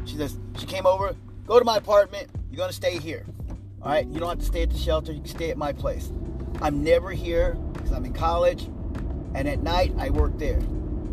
She 0.04 0.18
says, 0.18 0.36
she 0.58 0.66
came 0.66 0.84
over, 0.84 1.16
go 1.46 1.58
to 1.58 1.64
my 1.64 1.78
apartment. 1.78 2.28
You're 2.50 2.58
gonna 2.58 2.74
stay 2.74 2.98
here. 2.98 3.24
All 3.84 3.90
right, 3.90 4.06
you 4.06 4.18
don't 4.18 4.30
have 4.30 4.38
to 4.38 4.44
stay 4.46 4.62
at 4.62 4.70
the 4.70 4.78
shelter. 4.78 5.12
You 5.12 5.20
can 5.20 5.28
stay 5.28 5.50
at 5.50 5.58
my 5.58 5.74
place. 5.74 6.10
I'm 6.62 6.82
never 6.82 7.10
here 7.10 7.52
because 7.74 7.92
I'm 7.92 8.06
in 8.06 8.14
college. 8.14 8.66
and 9.34 9.48
at 9.48 9.62
night 9.62 9.92
I 9.98 10.10
work 10.10 10.38
there. 10.38 10.58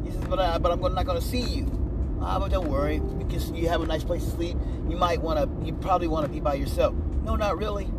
He 0.05 0.11
says, 0.11 0.23
but, 0.29 0.39
I, 0.39 0.57
but 0.57 0.71
I'm 0.71 0.79
not 0.93 1.05
going 1.05 1.19
to 1.19 1.27
see 1.27 1.41
you. 1.41 2.19
Ah, 2.21 2.39
but 2.39 2.51
don't 2.51 2.69
worry, 2.69 2.99
because 3.17 3.49
you 3.51 3.67
have 3.67 3.81
a 3.81 3.85
nice 3.85 4.03
place 4.03 4.23
to 4.23 4.29
sleep. 4.29 4.55
You 4.87 4.95
might 4.95 5.21
want 5.21 5.39
to, 5.39 5.65
you 5.65 5.73
probably 5.73 6.07
want 6.07 6.27
to 6.27 6.31
be 6.31 6.39
by 6.39 6.53
yourself. 6.53 6.93
No, 7.23 7.35
not 7.35 7.57
really. 7.57 7.91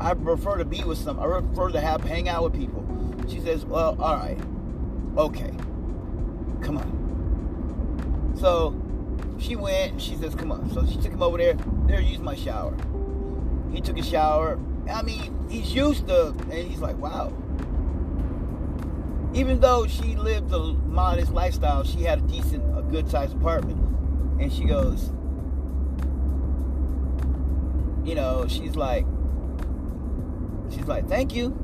I 0.00 0.14
prefer 0.14 0.56
to 0.58 0.64
be 0.64 0.84
with 0.84 0.98
some. 0.98 1.18
I 1.18 1.40
prefer 1.40 1.70
to 1.70 1.80
have 1.80 2.02
hang 2.04 2.28
out 2.28 2.44
with 2.44 2.54
people. 2.54 2.86
She 3.28 3.40
says, 3.40 3.64
well, 3.64 4.00
all 4.00 4.16
right, 4.16 4.38
okay, 5.16 5.52
come 6.62 6.78
on. 6.78 8.34
So 8.38 8.80
she 9.38 9.56
went. 9.56 10.00
She 10.00 10.14
says, 10.14 10.36
come 10.36 10.52
on. 10.52 10.70
So 10.72 10.86
she 10.86 10.96
took 10.96 11.12
him 11.12 11.22
over 11.22 11.36
there. 11.36 11.54
There, 11.86 12.00
use 12.00 12.20
my 12.20 12.36
shower. 12.36 12.76
He 13.72 13.80
took 13.80 13.98
a 13.98 14.02
shower. 14.02 14.58
I 14.90 15.02
mean, 15.02 15.46
he's 15.48 15.74
used 15.74 16.06
to, 16.08 16.28
and 16.28 16.52
he's 16.52 16.80
like, 16.80 16.96
wow. 16.96 17.32
Even 19.34 19.60
though 19.60 19.86
she 19.86 20.16
lived 20.16 20.52
a 20.52 20.58
modest 20.58 21.32
lifestyle, 21.32 21.84
she 21.84 22.02
had 22.02 22.18
a 22.18 22.22
decent, 22.22 22.64
a 22.78 22.82
good 22.82 23.10
sized 23.10 23.34
apartment. 23.34 23.78
And 24.40 24.52
she 24.52 24.64
goes, 24.64 25.12
you 28.04 28.14
know, 28.14 28.46
she's 28.48 28.74
like, 28.74 29.04
she's 30.70 30.86
like, 30.86 31.06
thank 31.08 31.34
you. 31.34 31.56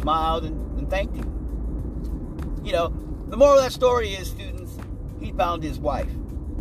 Smiled 0.00 0.44
and, 0.44 0.78
and 0.78 0.88
thanked 0.88 1.16
him. 1.16 2.60
You 2.64 2.72
know, 2.72 2.88
the 3.28 3.36
moral 3.36 3.58
of 3.58 3.64
that 3.64 3.72
story 3.72 4.10
is, 4.10 4.30
students, 4.30 4.78
he 5.20 5.32
found 5.32 5.62
his 5.62 5.78
wife 5.78 6.10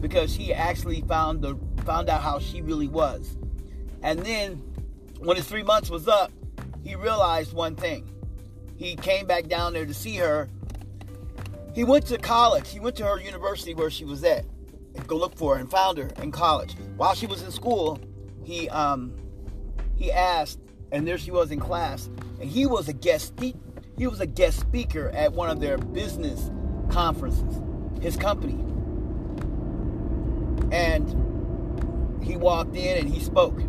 because 0.02 0.36
he 0.36 0.54
actually 0.54 1.02
found 1.08 1.42
the 1.42 1.58
found 1.86 2.10
out 2.10 2.22
how 2.22 2.40
she 2.40 2.62
really 2.62 2.88
was. 2.88 3.38
And 4.04 4.20
then 4.20 4.56
when 5.20 5.38
his 5.38 5.48
three 5.48 5.64
months 5.64 5.90
was 5.90 6.08
up, 6.08 6.32
he 6.84 6.96
realized 6.96 7.54
one 7.54 7.76
thing. 7.76 8.10
He 8.78 8.96
came 8.96 9.26
back 9.26 9.48
down 9.48 9.74
there 9.74 9.86
to 9.86 9.94
see 9.94 10.16
her. 10.18 10.50
He 11.74 11.84
went 11.84 12.06
to 12.08 12.18
college. 12.18 12.70
He 12.70 12.80
went 12.80 12.96
to 12.98 13.06
her 13.06 13.20
university 13.20 13.74
where 13.74 13.90
she 13.90 14.06
was 14.06 14.24
at. 14.24 14.46
Go 15.06 15.16
look 15.16 15.36
for 15.36 15.56
her 15.56 15.62
and 15.62 15.70
found 15.70 15.98
her 16.00 16.10
in 16.22 16.32
college. 16.32 16.76
While 16.96 17.14
she 17.14 17.28
was 17.28 17.44
in 17.44 17.52
school, 17.52 18.00
he 18.44 18.68
um 18.70 19.14
he 19.96 20.12
asked, 20.12 20.60
and 20.92 21.08
there 21.08 21.18
she 21.18 21.32
was 21.32 21.52
in 21.52 21.60
class, 21.60 22.10
and 22.40 22.50
he 22.50 22.66
was 22.66 22.88
a 22.88 22.94
guest. 22.94 23.34
He 23.40 24.08
was 24.08 24.20
a 24.20 24.26
guest 24.26 24.60
speaker 24.60 25.10
at 25.10 25.34
one 25.34 25.50
of 25.50 25.60
their 25.60 25.78
business 25.78 26.52
conferences, 26.90 27.62
his 28.02 28.16
company. 28.16 28.64
And 30.72 32.24
he 32.24 32.38
walked 32.38 32.76
in 32.76 32.98
and 32.98 33.14
he 33.14 33.20
spoke. 33.20 33.60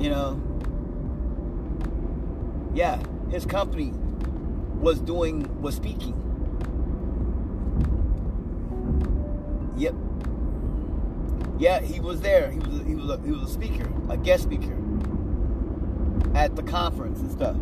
You 0.00 0.08
know, 0.08 0.42
yeah, 2.74 3.02
his 3.30 3.44
company 3.44 3.92
was 4.80 4.98
doing, 4.98 5.60
was 5.60 5.74
speaking. 5.74 6.16
Yep. 9.76 9.94
Yeah, 11.58 11.80
he 11.80 12.00
was 12.00 12.22
there. 12.22 12.50
He 12.50 12.58
was 12.58 12.80
he 12.86 12.94
was 12.94 13.10
a, 13.10 13.20
he 13.22 13.30
was 13.30 13.42
a 13.42 13.52
speaker, 13.52 13.92
a 14.08 14.16
guest 14.16 14.44
speaker 14.44 14.76
at 16.34 16.56
the 16.56 16.62
conference 16.62 17.20
and 17.20 17.30
stuff. 17.30 17.56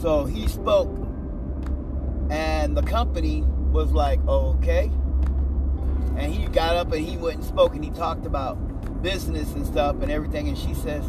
So 0.00 0.24
he 0.24 0.46
spoke, 0.46 0.88
and 2.30 2.76
the 2.76 2.82
company 2.82 3.42
was 3.72 3.90
like, 3.90 4.24
"Okay." 4.28 4.90
And 6.16 6.32
he 6.32 6.46
got 6.46 6.76
up 6.76 6.92
and 6.92 7.04
he 7.04 7.16
went 7.16 7.38
and 7.38 7.44
spoke 7.44 7.74
and 7.74 7.84
he 7.84 7.90
talked 7.90 8.26
about 8.26 9.02
business 9.02 9.52
and 9.54 9.66
stuff 9.66 10.02
and 10.02 10.12
everything. 10.12 10.46
And 10.46 10.56
she 10.56 10.74
says, 10.74 11.04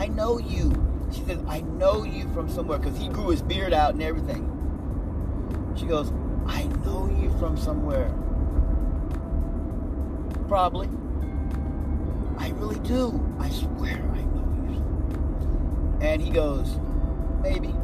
I 0.00 0.06
know 0.06 0.38
you. 0.38 0.72
She 1.12 1.22
says, 1.24 1.42
I 1.46 1.60
know 1.60 2.04
you 2.04 2.26
from 2.32 2.48
somewhere 2.48 2.78
because 2.78 2.98
he 2.98 3.08
grew 3.08 3.28
his 3.28 3.42
beard 3.42 3.74
out 3.74 3.92
and 3.92 4.02
everything. 4.02 4.46
She 5.76 5.84
goes, 5.84 6.10
I 6.46 6.62
know 6.86 7.14
you 7.20 7.28
from 7.38 7.58
somewhere. 7.58 8.08
Probably. 10.48 10.88
I 12.38 12.48
really 12.56 12.78
do. 12.78 13.20
I 13.38 13.50
swear 13.50 13.96
I 14.14 14.22
know 14.22 14.70
you. 14.70 15.98
And 16.00 16.22
he 16.22 16.30
goes, 16.30 16.78
maybe. 17.42 17.74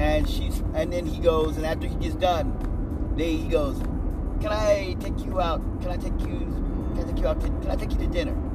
And 0.00 0.30
she's 0.30 0.60
and 0.74 0.92
then 0.92 1.06
he 1.06 1.18
goes, 1.18 1.56
and 1.56 1.66
after 1.66 1.88
he 1.88 1.96
gets 1.96 2.14
done, 2.14 3.14
they 3.16 3.32
he 3.32 3.48
goes, 3.48 3.78
Can 4.40 4.52
I 4.52 4.96
take 5.00 5.24
you 5.24 5.40
out? 5.40 5.60
Can 5.82 5.90
I 5.90 5.96
take 5.96 6.20
you 6.20 6.38
can 6.94 7.00
I 7.00 7.10
take 7.10 7.18
you 7.18 7.26
out 7.26 7.40
to, 7.40 7.48
can 7.48 7.70
I 7.72 7.74
take 7.74 7.90
you 7.90 7.98
to 7.98 8.06
dinner? 8.06 8.49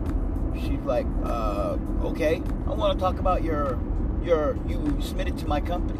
She's 0.62 0.80
like, 0.82 1.06
uh, 1.24 1.78
okay. 2.04 2.42
I 2.68 2.74
want 2.74 2.98
to 2.98 3.04
talk 3.04 3.20
about 3.20 3.44
your 3.44 3.80
your 4.24 4.58
you 4.68 4.98
submitted 5.02 5.38
to 5.40 5.48
my 5.48 5.62
company. 5.62 6.00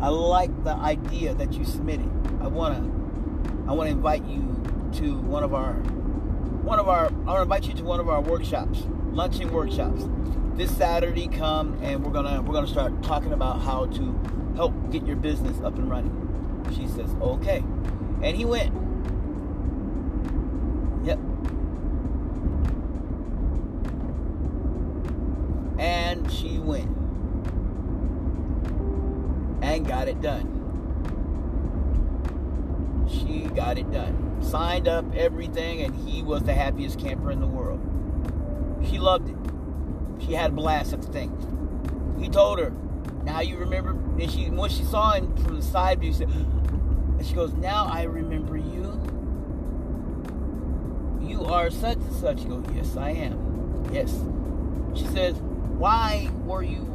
I 0.00 0.08
like 0.08 0.64
the 0.64 0.74
idea 0.74 1.34
that 1.34 1.54
you 1.54 1.64
submitted. 1.64 2.10
I 2.40 2.46
wanna 2.46 2.90
I 3.66 3.72
wanna 3.72 3.90
invite 3.90 4.24
you 4.26 4.42
to 4.94 5.16
one 5.18 5.42
of 5.42 5.54
our 5.54 5.72
one 5.72 6.78
of 6.78 6.88
our 6.88 7.06
I 7.06 7.10
wanna 7.10 7.42
invite 7.42 7.64
you 7.64 7.74
to 7.74 7.84
one 7.84 8.00
of 8.00 8.08
our 8.08 8.20
workshops, 8.20 8.82
luncheon 9.12 9.50
workshops. 9.50 10.02
This 10.56 10.76
Saturday 10.76 11.26
come 11.28 11.78
and 11.82 12.04
we're 12.04 12.12
gonna 12.12 12.42
we're 12.42 12.54
gonna 12.54 12.66
start 12.66 13.02
talking 13.02 13.32
about 13.32 13.62
how 13.62 13.86
to 13.86 14.20
help 14.56 14.74
get 14.90 15.06
your 15.06 15.16
business 15.16 15.58
up 15.62 15.76
and 15.76 15.88
running. 15.88 16.20
She 16.76 16.86
says, 16.86 17.14
okay. 17.20 17.64
And 18.22 18.36
he 18.36 18.44
went. 18.44 18.72
Yep. 21.04 21.18
Went. 26.64 26.88
And 29.62 29.86
got 29.86 30.08
it 30.08 30.20
done. 30.20 30.54
She 33.08 33.42
got 33.54 33.78
it 33.78 33.90
done. 33.92 34.38
Signed 34.42 34.88
up 34.88 35.04
everything, 35.14 35.82
and 35.82 35.94
he 35.94 36.22
was 36.22 36.42
the 36.42 36.54
happiest 36.54 36.98
camper 36.98 37.30
in 37.30 37.40
the 37.40 37.46
world. 37.46 37.80
She 38.88 38.98
loved 38.98 39.28
it. 39.28 39.36
She 40.24 40.32
had 40.32 40.50
a 40.50 40.54
blast 40.54 40.92
at 40.92 41.02
the 41.02 41.08
thing. 41.08 42.16
He 42.18 42.28
told 42.28 42.58
her, 42.58 42.72
now 43.24 43.40
you 43.40 43.56
remember, 43.56 43.90
and 43.90 44.30
she 44.30 44.50
when 44.50 44.70
she 44.70 44.84
saw 44.84 45.12
him 45.12 45.34
from 45.38 45.56
the 45.56 45.62
side 45.62 46.00
view, 46.00 46.12
she 46.12 46.18
said, 46.18 46.28
and 46.30 47.26
she 47.26 47.34
goes, 47.34 47.52
now 47.54 47.86
I 47.90 48.02
remember 48.04 48.56
you. 48.56 49.00
You 51.20 51.44
are 51.44 51.70
such 51.70 51.96
and 51.96 52.12
such. 52.14 52.40
She 52.40 52.46
goes, 52.46 52.64
yes, 52.74 52.96
I 52.96 53.10
am. 53.10 53.88
Yes. 53.92 54.14
She 54.94 55.06
says, 55.06 55.36
why 55.78 56.28
were 56.44 56.62
you 56.62 56.90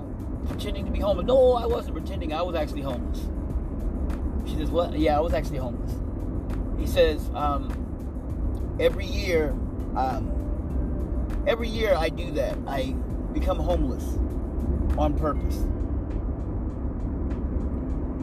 pretending 0.48 0.86
to 0.86 0.92
be 0.92 1.00
homeless? 1.00 1.26
No, 1.26 1.54
I 1.54 1.66
wasn't 1.66 1.96
pretending. 1.96 2.34
I 2.34 2.42
was 2.42 2.56
actually 2.56 2.82
homeless. 2.82 3.28
She 4.50 4.56
says, 4.56 4.70
what? 4.70 4.98
Yeah, 4.98 5.18
I 5.18 5.20
was 5.20 5.34
actually 5.34 5.58
homeless. 5.58 5.94
He 6.80 6.88
says, 6.88 7.30
um, 7.36 8.78
every 8.80 9.06
year, 9.06 9.50
um, 9.96 11.44
every 11.48 11.68
year 11.68 11.94
I 11.96 12.10
do 12.10 12.32
that. 12.32 12.58
I 12.68 12.96
become 13.34 13.60
homeless 13.60 14.04
on 14.98 15.18
purpose. 15.18 15.58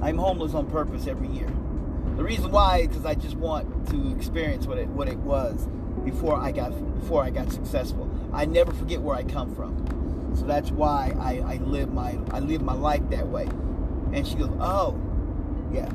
I'm 0.03 0.19
homeless 0.19 0.55
on 0.55 0.67
purpose 0.71 1.07
every 1.07 1.29
year. 1.29 1.51
The 2.17 2.25
reason 2.25 2.51
why 2.51 2.79
is 2.79 2.89
because 2.89 3.05
I 3.05 3.15
just 3.15 3.37
want 3.37 3.89
to 3.91 4.15
experience 4.17 4.67
what 4.67 4.79
it 4.79 4.89
what 4.89 5.09
it 5.09 5.19
was 5.19 5.69
before 6.05 6.37
I 6.37 6.51
got 6.51 6.71
before 7.01 7.23
I 7.23 7.31
got 7.31 7.53
successful. 7.53 8.11
I 8.33 8.47
never 8.47 8.73
forget 8.73 9.01
where 9.01 9.17
I 9.17 9.23
come 9.23 9.55
from, 9.55 9.75
so 10.37 10.45
that's 10.45 10.71
why 10.71 11.15
I, 11.19 11.55
I 11.55 11.57
live 11.57 11.93
my 11.93 12.19
I 12.31 12.41
live 12.41 12.63
my 12.63 12.75
life 12.75 13.03
that 13.11 13.27
way. 13.27 13.49
And 14.13 14.27
she 14.27 14.35
goes, 14.35 14.51
oh, 14.61 15.01
yeah. 15.73 15.89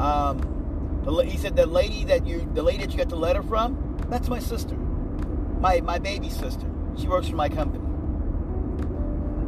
Um, 0.00 1.00
the, 1.04 1.12
he 1.24 1.36
said 1.36 1.54
the 1.54 1.66
lady 1.66 2.04
that 2.04 2.26
you 2.26 2.48
the 2.54 2.62
lady 2.62 2.78
that 2.84 2.92
you 2.92 2.98
got 2.98 3.08
the 3.08 3.16
letter 3.16 3.42
from, 3.42 3.98
that's 4.08 4.28
my 4.28 4.38
sister, 4.38 4.74
my 4.74 5.80
my 5.80 5.98
baby 5.98 6.30
sister. 6.30 6.66
She 6.96 7.08
works 7.08 7.28
for 7.28 7.36
my 7.36 7.48
company. 7.48 7.84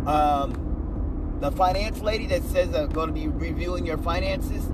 Um, 0.06 1.38
the 1.40 1.50
finance 1.50 2.00
lady 2.00 2.26
that 2.26 2.42
says 2.44 2.74
I'm 2.74 2.90
going 2.90 3.08
to 3.08 3.14
be 3.14 3.28
reviewing 3.28 3.86
your 3.86 3.98
finances, 3.98 4.68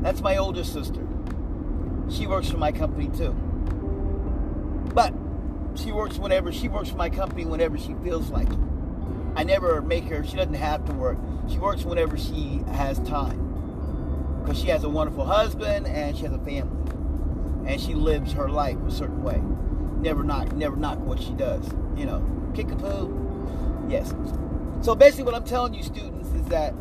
that's 0.00 0.20
my 0.20 0.36
older 0.36 0.64
sister. 0.64 1.06
She 2.08 2.26
works 2.26 2.50
for 2.50 2.58
my 2.58 2.72
company 2.72 3.08
too. 3.16 3.32
But 4.94 5.12
she 5.74 5.92
works 5.92 6.18
whenever 6.18 6.50
she 6.52 6.68
works 6.68 6.88
for 6.88 6.96
my 6.96 7.10
company 7.10 7.44
whenever 7.44 7.76
she 7.76 7.94
feels 8.02 8.30
like 8.30 8.50
it. 8.50 8.58
I 9.36 9.44
never 9.44 9.82
make 9.82 10.04
her, 10.04 10.24
she 10.24 10.36
doesn't 10.36 10.54
have 10.54 10.84
to 10.86 10.92
work. 10.94 11.18
She 11.48 11.58
works 11.58 11.84
whenever 11.84 12.16
she 12.16 12.62
has 12.72 12.98
time. 13.00 14.40
Because 14.42 14.58
she 14.58 14.68
has 14.68 14.82
a 14.82 14.88
wonderful 14.88 15.26
husband 15.26 15.86
and 15.86 16.16
she 16.16 16.24
has 16.24 16.32
a 16.32 16.38
family. 16.38 16.92
And 17.70 17.78
she 17.80 17.94
lives 17.94 18.32
her 18.32 18.48
life 18.48 18.78
a 18.86 18.90
certain 18.90 19.22
way. 19.22 19.42
Never 20.00 20.24
knock, 20.24 20.52
never 20.52 20.76
knock 20.76 20.98
what 21.00 21.20
she 21.20 21.32
does. 21.32 21.68
You 21.96 22.06
know, 22.06 22.52
kick 22.54 22.70
a 22.70 22.76
poo. 22.76 23.86
Yes. 23.88 24.14
So 24.80 24.94
basically, 24.94 25.24
what 25.24 25.34
I'm 25.34 25.44
telling 25.44 25.74
you, 25.74 25.82
students, 25.82 26.28
is 26.30 26.46
that 26.46 26.74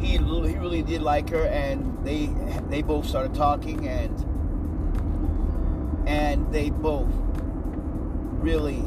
he 0.00 0.16
he 0.16 0.18
really 0.18 0.82
did 0.82 1.02
like 1.02 1.30
her, 1.30 1.46
and 1.46 2.04
they 2.04 2.26
they 2.68 2.82
both 2.82 3.06
started 3.06 3.34
talking, 3.34 3.88
and 3.88 4.24
and 6.06 6.52
they 6.52 6.70
both 6.70 7.10
really 8.40 8.82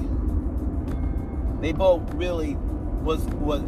they 1.61 1.71
both 1.71 2.01
really 2.13 2.55
was 3.07 3.23
was 3.25 3.63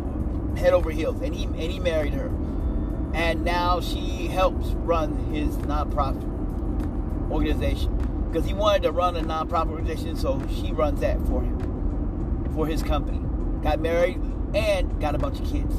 head 0.60 0.74
over 0.74 0.92
heels, 0.92 1.22
and 1.22 1.34
he 1.34 1.46
and 1.46 1.56
he 1.56 1.80
married 1.80 2.14
her, 2.14 2.30
and 3.14 3.46
now 3.46 3.80
she 3.80 4.28
helps 4.28 4.68
run 4.72 5.16
his 5.34 5.56
nonprofit 5.60 6.22
organization 7.32 7.96
because 8.28 8.46
he 8.46 8.54
wanted 8.54 8.84
to 8.84 8.92
run 8.92 9.16
a 9.16 9.22
nonprofit 9.22 9.72
organization, 9.72 10.18
so 10.18 10.46
she 10.62 10.74
runs 10.74 11.00
that 11.00 11.18
for 11.26 11.42
him, 11.42 12.52
for 12.54 12.68
his 12.68 12.84
company. 12.84 13.22
Got 13.64 13.80
married 13.80 14.22
and 14.54 15.00
got 15.00 15.16
a 15.16 15.18
bunch 15.18 15.40
of 15.40 15.48
kids, 15.50 15.74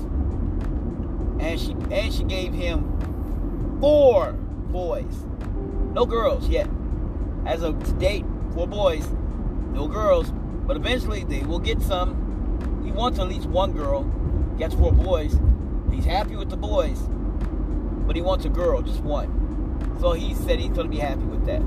and 1.38 1.60
she 1.60 1.72
and 1.90 2.12
she 2.12 2.24
gave 2.24 2.54
him 2.54 3.78
four 3.78 4.32
boys, 4.32 5.26
no 5.92 6.06
girls 6.06 6.48
yet. 6.48 6.68
As 7.44 7.62
of 7.62 7.98
date, 7.98 8.24
four 8.54 8.66
boys, 8.66 9.06
no 9.72 9.86
girls, 9.86 10.32
but 10.66 10.76
eventually 10.76 11.24
they 11.24 11.42
will 11.42 11.58
get 11.58 11.82
some. 11.82 12.29
He 12.90 12.96
wants 12.96 13.20
at 13.20 13.28
least 13.28 13.46
one 13.46 13.70
girl, 13.70 14.02
gets 14.58 14.74
four 14.74 14.90
boys. 14.90 15.38
He's 15.92 16.04
happy 16.04 16.34
with 16.34 16.50
the 16.50 16.56
boys, 16.56 16.98
but 18.04 18.16
he 18.16 18.20
wants 18.20 18.44
a 18.46 18.48
girl, 18.48 18.82
just 18.82 18.98
one. 19.00 19.96
So 20.00 20.10
he 20.10 20.34
said 20.34 20.58
he's 20.58 20.76
to 20.76 20.84
be 20.88 20.98
happy 20.98 21.22
with 21.22 21.46
that. 21.46 21.60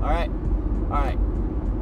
All 0.00 0.10
right? 0.10 0.30
All 0.30 0.90
right. 0.90 1.18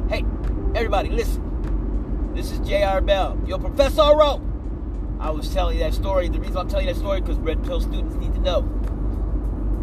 Hey, 0.09 0.25
everybody, 0.73 1.09
listen. 1.09 2.31
This 2.33 2.51
is 2.51 2.67
J.R. 2.67 2.99
Bell, 3.01 3.39
your 3.45 3.59
Professor 3.59 4.01
Rowe. 4.01 4.41
I 5.19 5.29
was 5.29 5.53
telling 5.53 5.77
you 5.77 5.83
that 5.83 5.93
story. 5.93 6.27
The 6.27 6.39
reason 6.39 6.57
I'm 6.57 6.67
telling 6.67 6.87
you 6.87 6.93
that 6.93 6.99
story 6.99 7.21
because 7.21 7.37
Red 7.37 7.63
Pill 7.63 7.79
students 7.79 8.15
need 8.15 8.33
to 8.33 8.39
know. 8.39 8.63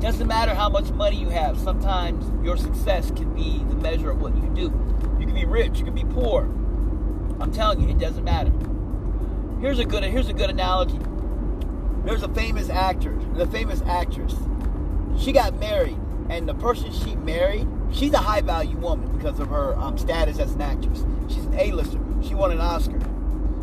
Doesn't 0.00 0.26
matter 0.26 0.52
how 0.52 0.68
much 0.68 0.90
money 0.90 1.14
you 1.14 1.28
have. 1.28 1.56
Sometimes 1.60 2.26
your 2.44 2.56
success 2.56 3.12
can 3.12 3.32
be 3.34 3.58
the 3.68 3.76
measure 3.76 4.10
of 4.10 4.20
what 4.20 4.34
you 4.34 4.50
do. 4.52 4.62
You 5.20 5.26
can 5.26 5.34
be 5.34 5.44
rich, 5.44 5.78
you 5.78 5.84
can 5.84 5.94
be 5.94 6.04
poor. 6.04 6.42
I'm 7.38 7.52
telling 7.52 7.80
you, 7.82 7.88
it 7.88 7.98
doesn't 7.98 8.24
matter. 8.24 8.50
Here's 9.60 9.78
a 9.78 9.84
good 9.84 10.02
here's 10.04 10.28
a 10.28 10.32
good 10.32 10.48
analogy. 10.48 10.98
There's 12.06 12.22
a 12.22 12.28
famous 12.28 12.70
actor, 12.70 13.14
the 13.34 13.46
famous 13.46 13.82
actress. 13.82 14.34
She 15.18 15.32
got 15.32 15.58
married, 15.60 15.98
and 16.30 16.48
the 16.48 16.54
person 16.54 16.90
she 16.90 17.14
married, 17.16 17.68
she's 17.92 18.14
a 18.14 18.18
high 18.18 18.40
value 18.40 18.78
woman 18.78 19.14
because 19.14 19.38
of 19.38 19.48
her 19.48 19.76
um, 19.76 19.98
status 19.98 20.38
as 20.38 20.54
an 20.54 20.62
actress. 20.62 21.04
She's 21.28 21.44
an 21.44 21.58
A-lister. 21.58 22.00
She 22.22 22.34
won 22.34 22.52
an 22.52 22.60
Oscar, 22.60 23.00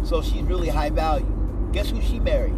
so 0.04 0.22
she's 0.22 0.44
really 0.44 0.70
high 0.70 0.92
value. 0.92 1.26
Guess 1.72 1.90
who 1.90 2.00
she 2.04 2.20
married? 2.20 2.54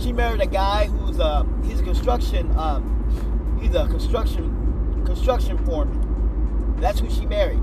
She 0.00 0.14
married 0.14 0.40
a 0.40 0.46
guy 0.46 0.86
who's 0.86 1.20
uh 1.20 1.44
he's 1.64 1.80
a 1.80 1.84
construction 1.84 2.50
um 2.56 3.58
he's 3.60 3.74
a 3.74 3.86
construction 3.88 5.04
construction 5.04 5.58
foreman. 5.66 6.76
That's 6.80 7.00
who 7.00 7.10
she 7.10 7.26
married. 7.26 7.62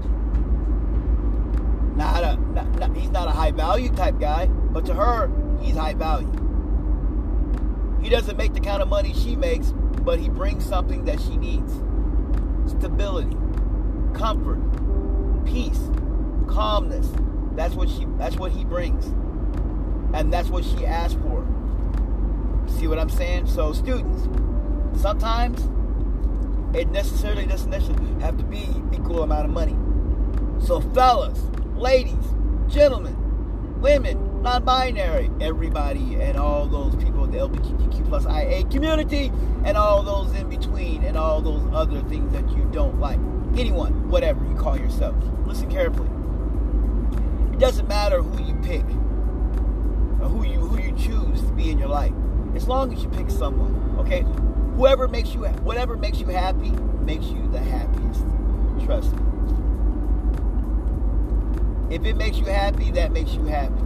Not 1.95 2.23
a 2.23 2.36
not, 2.38 2.79
not, 2.79 2.97
he's 2.97 3.12
not 3.12 3.27
a 3.27 3.32
high 3.32 3.51
value 3.51 3.89
type 3.89 4.19
guy, 4.19 4.47
but 4.47 4.86
to 4.86 4.93
her 4.93 5.29
he's 5.62 5.75
high 5.75 5.93
value. 5.93 6.32
He 8.01 8.10
doesn't 8.10 8.36
make 8.36 8.53
the 8.53 8.60
kind 8.60 8.82
of 8.82 8.89
money 8.89 9.13
she 9.13 9.36
makes, 9.36 9.71
but 10.01 10.19
he 10.19 10.29
brings 10.29 10.65
something 10.65 11.06
that 11.06 11.21
she 11.21 11.38
needs. 11.38 11.71
Stability, 12.69 13.38
comfort, 14.13 14.60
peace, 15.45 15.79
calmness. 16.47 17.10
That's 17.56 17.75
what 17.75 17.89
she 17.89 18.06
that's 18.17 18.36
what 18.36 18.51
he 18.51 18.65
brings. 18.65 19.06
And 20.13 20.32
that's 20.32 20.49
what 20.49 20.63
she 20.63 20.86
asked 20.86 21.19
for. 21.19 21.45
See 22.67 22.88
what 22.88 22.99
I'm 22.99 23.10
saying? 23.10 23.47
So 23.47 23.73
students, 23.73 24.27
sometimes 25.01 25.62
it 26.75 26.89
necessarily 26.89 27.45
doesn't 27.45 27.69
necessarily 27.69 28.21
have 28.21 28.38
to 28.38 28.43
be 28.43 28.67
equal 28.93 29.23
amount 29.23 29.45
of 29.45 29.51
money. 29.51 29.75
So 30.65 30.82
fellas, 30.82 31.39
ladies, 31.84 32.15
gentlemen, 32.69 33.13
women, 33.82 34.41
non-binary, 34.41 35.30
everybody, 35.41 36.15
and 36.15 36.38
all 36.38 36.65
those 36.65 36.96
people 36.96 37.26
in 37.26 37.32
the 37.32 37.38
LGBTQ 37.38 38.08
plus 38.08 38.26
IA 38.26 38.63
community, 38.69 39.34
and 39.65 39.76
all 39.76 40.02
those 40.02 40.34
in 40.34 40.48
between, 40.48 41.04
and 41.04 41.17
all 41.17 41.41
those 41.41 41.62
other 41.74 42.02
things 42.04 42.32
that 42.32 42.50
you 42.56 42.63
don't 42.72 43.02
like. 43.02 43.19
Anyone, 43.60 44.10
whatever 44.10 44.46
you 44.46 44.56
call 44.56 44.78
yourself. 44.78 45.13
Listen 45.46 45.69
carefully. 45.69 46.08
It 47.52 47.60
doesn't 47.60 47.89
matter 47.89 48.22
who 48.22 48.41
you 48.41 48.56
pick 48.63 48.86
or 50.22 50.30
who 50.30 50.46
you 50.46 50.62
who 50.62 50.82
you 50.82 50.93
choose 50.93 51.41
to 51.41 51.52
be 51.52 51.69
in 51.69 51.78
your 51.78 51.89
life, 51.89 52.13
as 52.56 52.65
long 52.65 52.93
as 52.93 53.04
you 53.04 53.10
pick 53.10 53.30
someone. 53.30 53.98
Okay, 54.00 54.22
whoever 54.78 55.10
makes 55.10 55.34
you 55.34 55.43
whatever 55.43 55.98
makes 55.98 56.22
you 56.22 56.28
happy 56.28 56.72
makes 57.04 57.26
you 57.26 57.46
the 57.52 57.60
happiest. 57.60 58.24
Trust 58.86 59.13
me. 59.17 59.33
If 61.93 62.06
it 62.06 62.17
makes 62.17 62.38
you 62.38 62.45
happy, 62.45 62.89
that 62.89 63.12
makes 63.12 63.34
you 63.34 63.43
happy. 63.43 63.84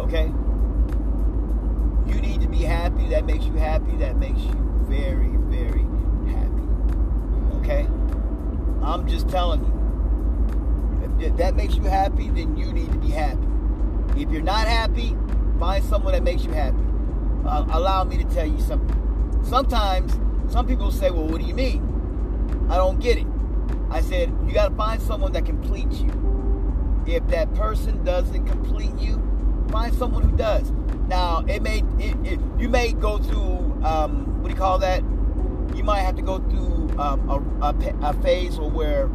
Okay? 0.00 0.32
You 2.06 2.22
need 2.22 2.40
to 2.40 2.48
be 2.48 2.62
happy, 2.62 3.06
that 3.08 3.26
makes 3.26 3.44
you 3.44 3.52
happy, 3.52 3.94
that 3.98 4.16
makes 4.16 4.40
you 4.40 4.54
very, 4.88 5.28
very 5.50 5.84
happy. 6.32 6.62
Okay? 7.58 7.86
I'm 8.82 9.06
just 9.06 9.28
telling 9.28 9.60
you. 9.60 11.26
If 11.26 11.36
that 11.36 11.54
makes 11.54 11.74
you 11.74 11.82
happy, 11.82 12.30
then 12.30 12.56
you 12.56 12.72
need 12.72 12.90
to 12.92 12.98
be 12.98 13.10
happy. 13.10 13.46
If 14.16 14.30
you're 14.30 14.40
not 14.40 14.66
happy, 14.66 15.14
find 15.60 15.84
someone 15.84 16.14
that 16.14 16.22
makes 16.22 16.44
you 16.44 16.52
happy. 16.52 16.78
Uh, 17.44 17.66
allow 17.72 18.04
me 18.04 18.16
to 18.16 18.24
tell 18.24 18.46
you 18.46 18.58
something. 18.60 19.42
Sometimes, 19.44 20.18
some 20.50 20.66
people 20.66 20.90
say, 20.92 21.10
well, 21.10 21.26
what 21.26 21.42
do 21.42 21.46
you 21.46 21.54
mean? 21.54 22.66
I 22.70 22.76
don't 22.76 23.00
get 23.00 23.18
it. 23.18 23.26
I 23.90 24.00
said, 24.00 24.34
you 24.46 24.54
got 24.54 24.70
to 24.70 24.74
find 24.76 25.02
someone 25.02 25.32
that 25.32 25.44
completes 25.44 26.00
you. 26.00 26.17
If 27.08 27.26
that 27.28 27.54
person 27.54 28.04
doesn't 28.04 28.46
complete 28.46 28.94
you, 28.98 29.16
find 29.70 29.94
someone 29.94 30.28
who 30.28 30.36
does. 30.36 30.70
Now, 31.08 31.42
it 31.48 31.62
may 31.62 31.82
it, 31.98 32.16
it, 32.22 32.40
you 32.58 32.68
may 32.68 32.92
go 32.92 33.16
through 33.16 33.80
um, 33.82 34.42
what 34.42 34.48
do 34.48 34.54
you 34.54 34.60
call 34.60 34.78
that? 34.80 35.02
You 35.74 35.82
might 35.84 36.00
have 36.00 36.16
to 36.16 36.22
go 36.22 36.38
through 36.38 36.98
um, 36.98 37.30
a, 37.30 37.66
a, 37.66 38.10
a 38.10 38.12
phase 38.22 38.58
where 38.58 39.08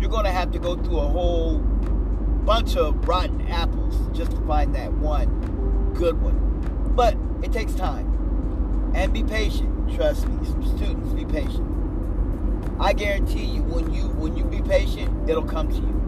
you're 0.00 0.10
going 0.10 0.24
to 0.24 0.32
have 0.32 0.50
to 0.50 0.58
go 0.58 0.74
through 0.74 0.98
a 0.98 1.08
whole 1.08 1.58
bunch 1.58 2.76
of 2.76 3.06
rotten 3.06 3.40
apples 3.42 3.94
just 4.16 4.32
to 4.32 4.40
find 4.44 4.74
that 4.74 4.92
one 4.94 5.92
good 5.94 6.20
one. 6.20 6.92
But 6.96 7.16
it 7.44 7.52
takes 7.52 7.72
time. 7.74 8.92
And 8.96 9.12
be 9.12 9.22
patient. 9.22 9.94
Trust 9.94 10.26
me, 10.26 10.44
students, 10.76 11.12
be 11.12 11.24
patient. 11.24 11.68
I 12.80 12.92
guarantee 12.92 13.44
you, 13.44 13.62
when 13.62 13.94
you 13.94 14.08
when 14.08 14.36
you 14.36 14.44
be 14.44 14.60
patient, 14.60 15.30
it'll 15.30 15.44
come 15.44 15.68
to 15.68 15.76
you 15.76 16.01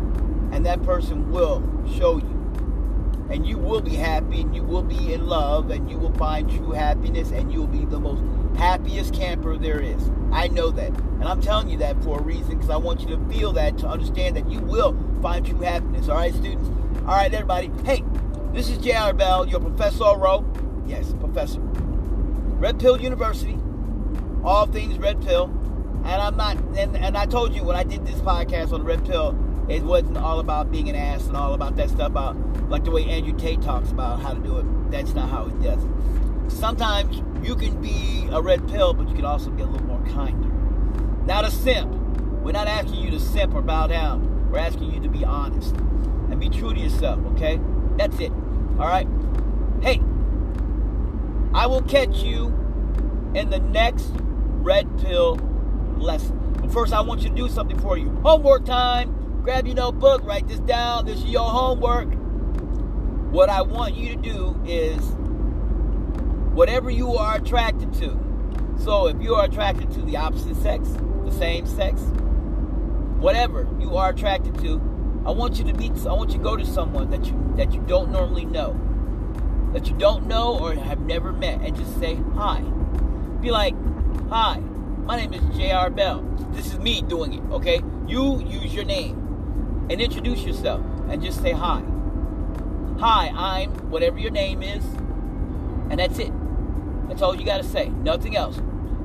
and 0.54 0.64
that 0.64 0.80
person 0.84 1.32
will 1.32 1.62
show 1.98 2.16
you. 2.18 2.30
And 3.28 3.44
you 3.44 3.58
will 3.58 3.80
be 3.80 3.96
happy, 3.96 4.42
and 4.42 4.54
you 4.54 4.62
will 4.62 4.84
be 4.84 5.12
in 5.12 5.26
love, 5.26 5.70
and 5.70 5.90
you 5.90 5.98
will 5.98 6.12
find 6.12 6.48
true 6.48 6.70
happiness, 6.70 7.32
and 7.32 7.52
you 7.52 7.60
will 7.60 7.66
be 7.66 7.84
the 7.84 7.98
most 7.98 8.22
happiest 8.56 9.14
camper 9.14 9.58
there 9.58 9.80
is. 9.80 10.10
I 10.30 10.46
know 10.46 10.70
that. 10.70 10.90
And 10.90 11.24
I'm 11.24 11.40
telling 11.40 11.68
you 11.70 11.78
that 11.78 12.00
for 12.04 12.20
a 12.20 12.22
reason, 12.22 12.50
because 12.50 12.70
I 12.70 12.76
want 12.76 13.00
you 13.00 13.08
to 13.08 13.28
feel 13.28 13.52
that, 13.54 13.78
to 13.78 13.88
understand 13.88 14.36
that 14.36 14.48
you 14.48 14.60
will 14.60 14.96
find 15.20 15.44
true 15.44 15.60
happiness. 15.60 16.08
All 16.08 16.16
right, 16.16 16.32
students? 16.32 16.68
All 17.00 17.16
right, 17.16 17.32
everybody. 17.34 17.72
Hey, 17.84 18.04
this 18.52 18.68
is 18.68 18.78
J.R. 18.78 19.12
Bell, 19.12 19.48
your 19.48 19.58
Professor 19.58 20.16
Rowe. 20.16 20.44
Yes, 20.86 21.14
Professor. 21.18 21.60
Red 21.60 22.78
Pill 22.78 23.00
University. 23.00 23.58
All 24.44 24.66
things 24.66 24.98
Red 24.98 25.20
Pill. 25.20 25.46
And 26.04 26.22
I'm 26.22 26.36
not, 26.36 26.58
and, 26.76 26.96
and 26.96 27.16
I 27.16 27.26
told 27.26 27.54
you 27.54 27.64
when 27.64 27.74
I 27.74 27.82
did 27.82 28.06
this 28.06 28.20
podcast 28.20 28.72
on 28.72 28.84
Red 28.84 29.04
Pill, 29.04 29.36
it 29.68 29.82
wasn't 29.82 30.18
all 30.18 30.40
about 30.40 30.70
being 30.70 30.88
an 30.88 30.94
ass 30.94 31.26
and 31.26 31.36
all 31.36 31.54
about 31.54 31.76
that 31.76 31.88
stuff 31.88 32.08
about 32.08 32.36
like 32.68 32.84
the 32.84 32.90
way 32.90 33.04
Andrew 33.04 33.36
Tate 33.36 33.62
talks 33.62 33.90
about 33.90 34.20
how 34.20 34.34
to 34.34 34.40
do 34.40 34.58
it. 34.58 34.90
That's 34.90 35.14
not 35.14 35.30
how 35.30 35.46
he 35.46 35.54
does 35.62 35.82
it. 35.82 35.90
Sometimes 36.48 37.22
you 37.46 37.56
can 37.56 37.80
be 37.80 38.28
a 38.30 38.42
red 38.42 38.68
pill, 38.68 38.92
but 38.92 39.08
you 39.08 39.14
can 39.14 39.24
also 39.24 39.50
be 39.50 39.62
a 39.62 39.66
little 39.66 39.86
more 39.86 40.04
kinder. 40.12 40.48
Not 41.24 41.44
a 41.44 41.50
simp. 41.50 41.90
We're 42.42 42.52
not 42.52 42.68
asking 42.68 42.96
you 42.96 43.10
to 43.12 43.20
simp 43.20 43.54
or 43.54 43.62
bow 43.62 43.86
down. 43.86 44.50
We're 44.50 44.58
asking 44.58 44.92
you 44.92 45.00
to 45.00 45.08
be 45.08 45.24
honest 45.24 45.74
and 45.74 46.38
be 46.38 46.50
true 46.50 46.74
to 46.74 46.80
yourself, 46.80 47.18
okay? 47.32 47.58
That's 47.96 48.18
it. 48.20 48.30
All 48.78 48.86
right? 48.86 49.08
Hey, 49.82 50.00
I 51.54 51.66
will 51.66 51.82
catch 51.82 52.18
you 52.18 52.48
in 53.34 53.48
the 53.48 53.60
next 53.60 54.10
red 54.14 54.86
pill 54.98 55.36
lesson. 55.96 56.38
But 56.60 56.70
first, 56.70 56.92
I 56.92 57.00
want 57.00 57.22
you 57.22 57.30
to 57.30 57.34
do 57.34 57.48
something 57.48 57.78
for 57.78 57.96
you. 57.96 58.10
Homework 58.22 58.64
time 58.66 59.13
grab 59.44 59.66
your 59.66 59.76
notebook, 59.76 60.24
write 60.24 60.48
this 60.48 60.58
down. 60.60 61.04
This 61.04 61.18
is 61.18 61.26
your 61.26 61.46
homework. 61.46 62.08
What 63.30 63.50
I 63.50 63.60
want 63.60 63.94
you 63.94 64.16
to 64.16 64.22
do 64.22 64.58
is 64.64 64.98
whatever 66.54 66.90
you 66.90 67.12
are 67.16 67.36
attracted 67.36 67.92
to. 67.94 68.18
So 68.78 69.06
if 69.08 69.20
you 69.20 69.34
are 69.34 69.44
attracted 69.44 69.90
to 69.92 70.00
the 70.00 70.16
opposite 70.16 70.56
sex, 70.56 70.88
the 71.26 71.30
same 71.30 71.66
sex, 71.66 72.00
whatever 73.20 73.68
you 73.78 73.98
are 73.98 74.08
attracted 74.08 74.58
to, 74.60 74.80
I 75.26 75.30
want 75.32 75.58
you 75.58 75.64
to 75.64 75.74
meet 75.74 75.92
I 76.06 76.14
want 76.14 76.30
you 76.30 76.38
to 76.38 76.42
go 76.42 76.56
to 76.56 76.64
someone 76.64 77.10
that 77.10 77.26
you 77.26 77.52
that 77.58 77.74
you 77.74 77.84
don't 77.86 78.10
normally 78.10 78.46
know. 78.46 78.80
That 79.74 79.88
you 79.88 79.96
don't 79.98 80.26
know 80.26 80.58
or 80.58 80.72
have 80.72 81.00
never 81.00 81.34
met 81.34 81.60
and 81.60 81.76
just 81.76 81.98
say 82.00 82.18
hi. 82.34 82.62
Be 83.42 83.50
like, 83.50 83.74
"Hi, 84.30 84.58
my 85.04 85.16
name 85.16 85.34
is 85.34 85.42
JR 85.54 85.90
Bell. 85.90 86.22
This 86.52 86.72
is 86.72 86.78
me 86.78 87.02
doing 87.02 87.34
it, 87.34 87.42
okay? 87.52 87.82
You 88.06 88.40
use 88.40 88.74
your 88.74 88.86
name 88.86 89.23
and 89.90 90.00
introduce 90.00 90.42
yourself 90.44 90.80
and 91.08 91.22
just 91.22 91.40
say 91.42 91.52
hi. 91.52 91.82
Hi, 92.98 93.32
I'm 93.34 93.70
whatever 93.90 94.18
your 94.18 94.30
name 94.30 94.62
is, 94.62 94.84
and 95.90 95.98
that's 95.98 96.18
it. 96.18 96.32
That's 97.08 97.22
all 97.22 97.34
you 97.34 97.44
got 97.44 97.58
to 97.58 97.64
say. 97.64 97.88
Nothing 97.88 98.36
else. 98.36 98.60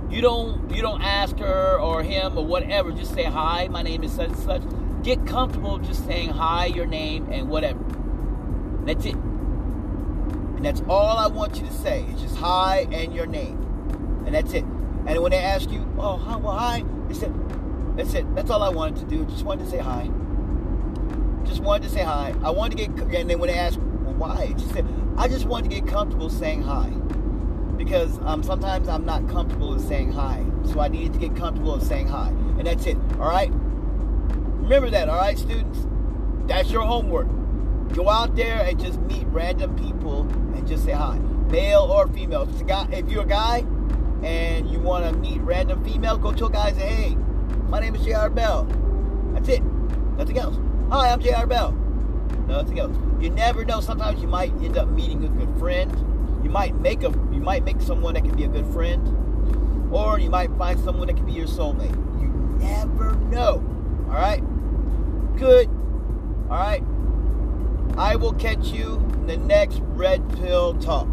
You 0.09 0.21
don't 0.21 0.73
you 0.73 0.81
don't 0.81 1.01
ask 1.01 1.37
her 1.39 1.79
or 1.79 2.01
him 2.03 2.37
or 2.37 2.45
whatever. 2.45 2.91
Just 2.91 3.13
say 3.13 3.23
hi. 3.23 3.67
My 3.67 3.81
name 3.81 4.03
is 4.03 4.11
such 4.11 4.29
and 4.29 4.37
such. 4.37 4.61
Get 5.03 5.25
comfortable 5.25 5.77
just 5.79 6.05
saying 6.05 6.29
hi, 6.29 6.65
your 6.67 6.85
name, 6.85 7.29
and 7.31 7.49
whatever. 7.49 7.79
That's 8.85 9.05
it. 9.05 9.15
And 9.15 10.65
that's 10.65 10.81
all 10.89 11.17
I 11.17 11.27
want 11.27 11.57
you 11.57 11.67
to 11.67 11.73
say. 11.73 12.05
It's 12.09 12.21
just 12.21 12.37
hi 12.37 12.87
and 12.91 13.13
your 13.13 13.25
name, 13.25 14.23
and 14.25 14.35
that's 14.35 14.53
it. 14.53 14.63
And 15.07 15.21
when 15.21 15.31
they 15.31 15.37
ask 15.37 15.71
you, 15.71 15.89
oh, 15.97 16.17
hi, 16.17 16.35
well, 16.35 16.57
hi, 16.57 16.83
they 17.07 17.13
said, 17.13 17.33
that's 17.97 18.13
it. 18.13 18.35
That's 18.35 18.49
all 18.49 18.61
I 18.61 18.69
wanted 18.69 18.97
to 18.97 19.05
do. 19.05 19.25
Just 19.25 19.43
wanted 19.43 19.63
to 19.65 19.71
say 19.71 19.77
hi. 19.77 20.09
Just 21.59 21.67
wanted 21.67 21.89
to 21.89 21.93
say 21.93 22.03
hi. 22.03 22.33
I 22.41 22.51
wanted 22.51 22.77
to 22.77 22.87
get, 22.87 23.19
and 23.19 23.29
then 23.29 23.37
when 23.37 23.49
they 23.49 23.57
ask, 23.57 23.77
well, 23.77 24.13
why? 24.13 24.53
Just 24.53 24.71
said, 24.71 24.87
I 25.17 25.27
just 25.27 25.45
wanted 25.45 25.69
to 25.69 25.81
get 25.81 25.89
comfortable 25.89 26.29
saying 26.29 26.61
hi 26.61 26.87
because 27.75 28.17
um, 28.19 28.43
sometimes 28.43 28.87
I'm 28.87 29.03
not 29.03 29.27
comfortable 29.27 29.73
in 29.73 29.79
saying 29.81 30.13
hi. 30.13 30.45
So 30.63 30.79
I 30.79 30.87
needed 30.87 31.11
to 31.11 31.19
get 31.19 31.35
comfortable 31.35 31.75
in 31.75 31.81
saying 31.81 32.07
hi. 32.07 32.29
And 32.29 32.65
that's 32.65 32.85
it. 32.85 32.95
All 33.15 33.27
right? 33.27 33.51
Remember 33.51 34.89
that, 34.89 35.09
all 35.09 35.17
right, 35.17 35.37
students? 35.37 35.85
That's 36.47 36.71
your 36.71 36.83
homework. 36.83 37.27
Go 37.93 38.07
out 38.07 38.37
there 38.37 38.61
and 38.61 38.79
just 38.79 38.97
meet 39.01 39.27
random 39.27 39.75
people 39.75 40.21
and 40.55 40.65
just 40.65 40.85
say 40.85 40.93
hi. 40.93 41.19
Male 41.49 41.81
or 41.91 42.07
female. 42.07 42.43
If, 42.43 42.65
guy, 42.65 42.87
if 42.89 43.09
you're 43.09 43.23
a 43.23 43.27
guy 43.27 43.65
and 44.23 44.71
you 44.71 44.79
want 44.79 45.03
to 45.03 45.11
meet 45.11 45.41
random 45.41 45.83
female, 45.83 46.17
go 46.17 46.31
to 46.31 46.45
a 46.45 46.49
guy 46.49 46.69
and 46.69 46.77
say, 46.77 46.87
hey, 46.87 47.15
my 47.67 47.81
name 47.81 47.95
is 47.95 48.05
J.R. 48.05 48.29
Bell. 48.29 48.63
That's 49.33 49.49
it. 49.49 49.61
Nothing 50.15 50.37
else. 50.37 50.68
Hi, 50.91 51.09
I'm 51.09 51.21
J.R. 51.21 51.45
Bell. 51.47 51.71
Nothing 52.47 52.79
else. 52.79 52.97
You 53.19 53.29
never 53.29 53.63
know. 53.63 53.79
Sometimes 53.79 54.21
you 54.21 54.27
might 54.27 54.51
end 54.63 54.77
up 54.77 54.89
meeting 54.89 55.23
a 55.23 55.29
good 55.29 55.59
friend 55.59 55.91
you 56.43 56.49
might 56.49 56.75
make 56.79 57.03
a 57.03 57.09
you 57.31 57.41
might 57.41 57.63
make 57.63 57.81
someone 57.81 58.13
that 58.13 58.23
can 58.23 58.35
be 58.35 58.45
a 58.45 58.47
good 58.47 58.65
friend, 58.67 59.93
or 59.93 60.19
you 60.19 60.29
might 60.29 60.49
find 60.57 60.79
someone 60.79 61.07
that 61.07 61.15
can 61.15 61.25
be 61.25 61.33
your 61.33 61.47
soulmate. 61.47 61.95
You 62.19 62.29
never 62.59 63.15
know. 63.15 63.63
All 64.07 64.15
right. 64.15 64.41
Good. 65.37 65.67
All 66.49 66.57
right. 66.57 66.83
I 67.97 68.15
will 68.15 68.33
catch 68.33 68.67
you 68.67 68.95
in 69.13 69.27
the 69.27 69.37
next 69.37 69.81
red 69.81 70.27
pill 70.37 70.75
talk. 70.75 71.07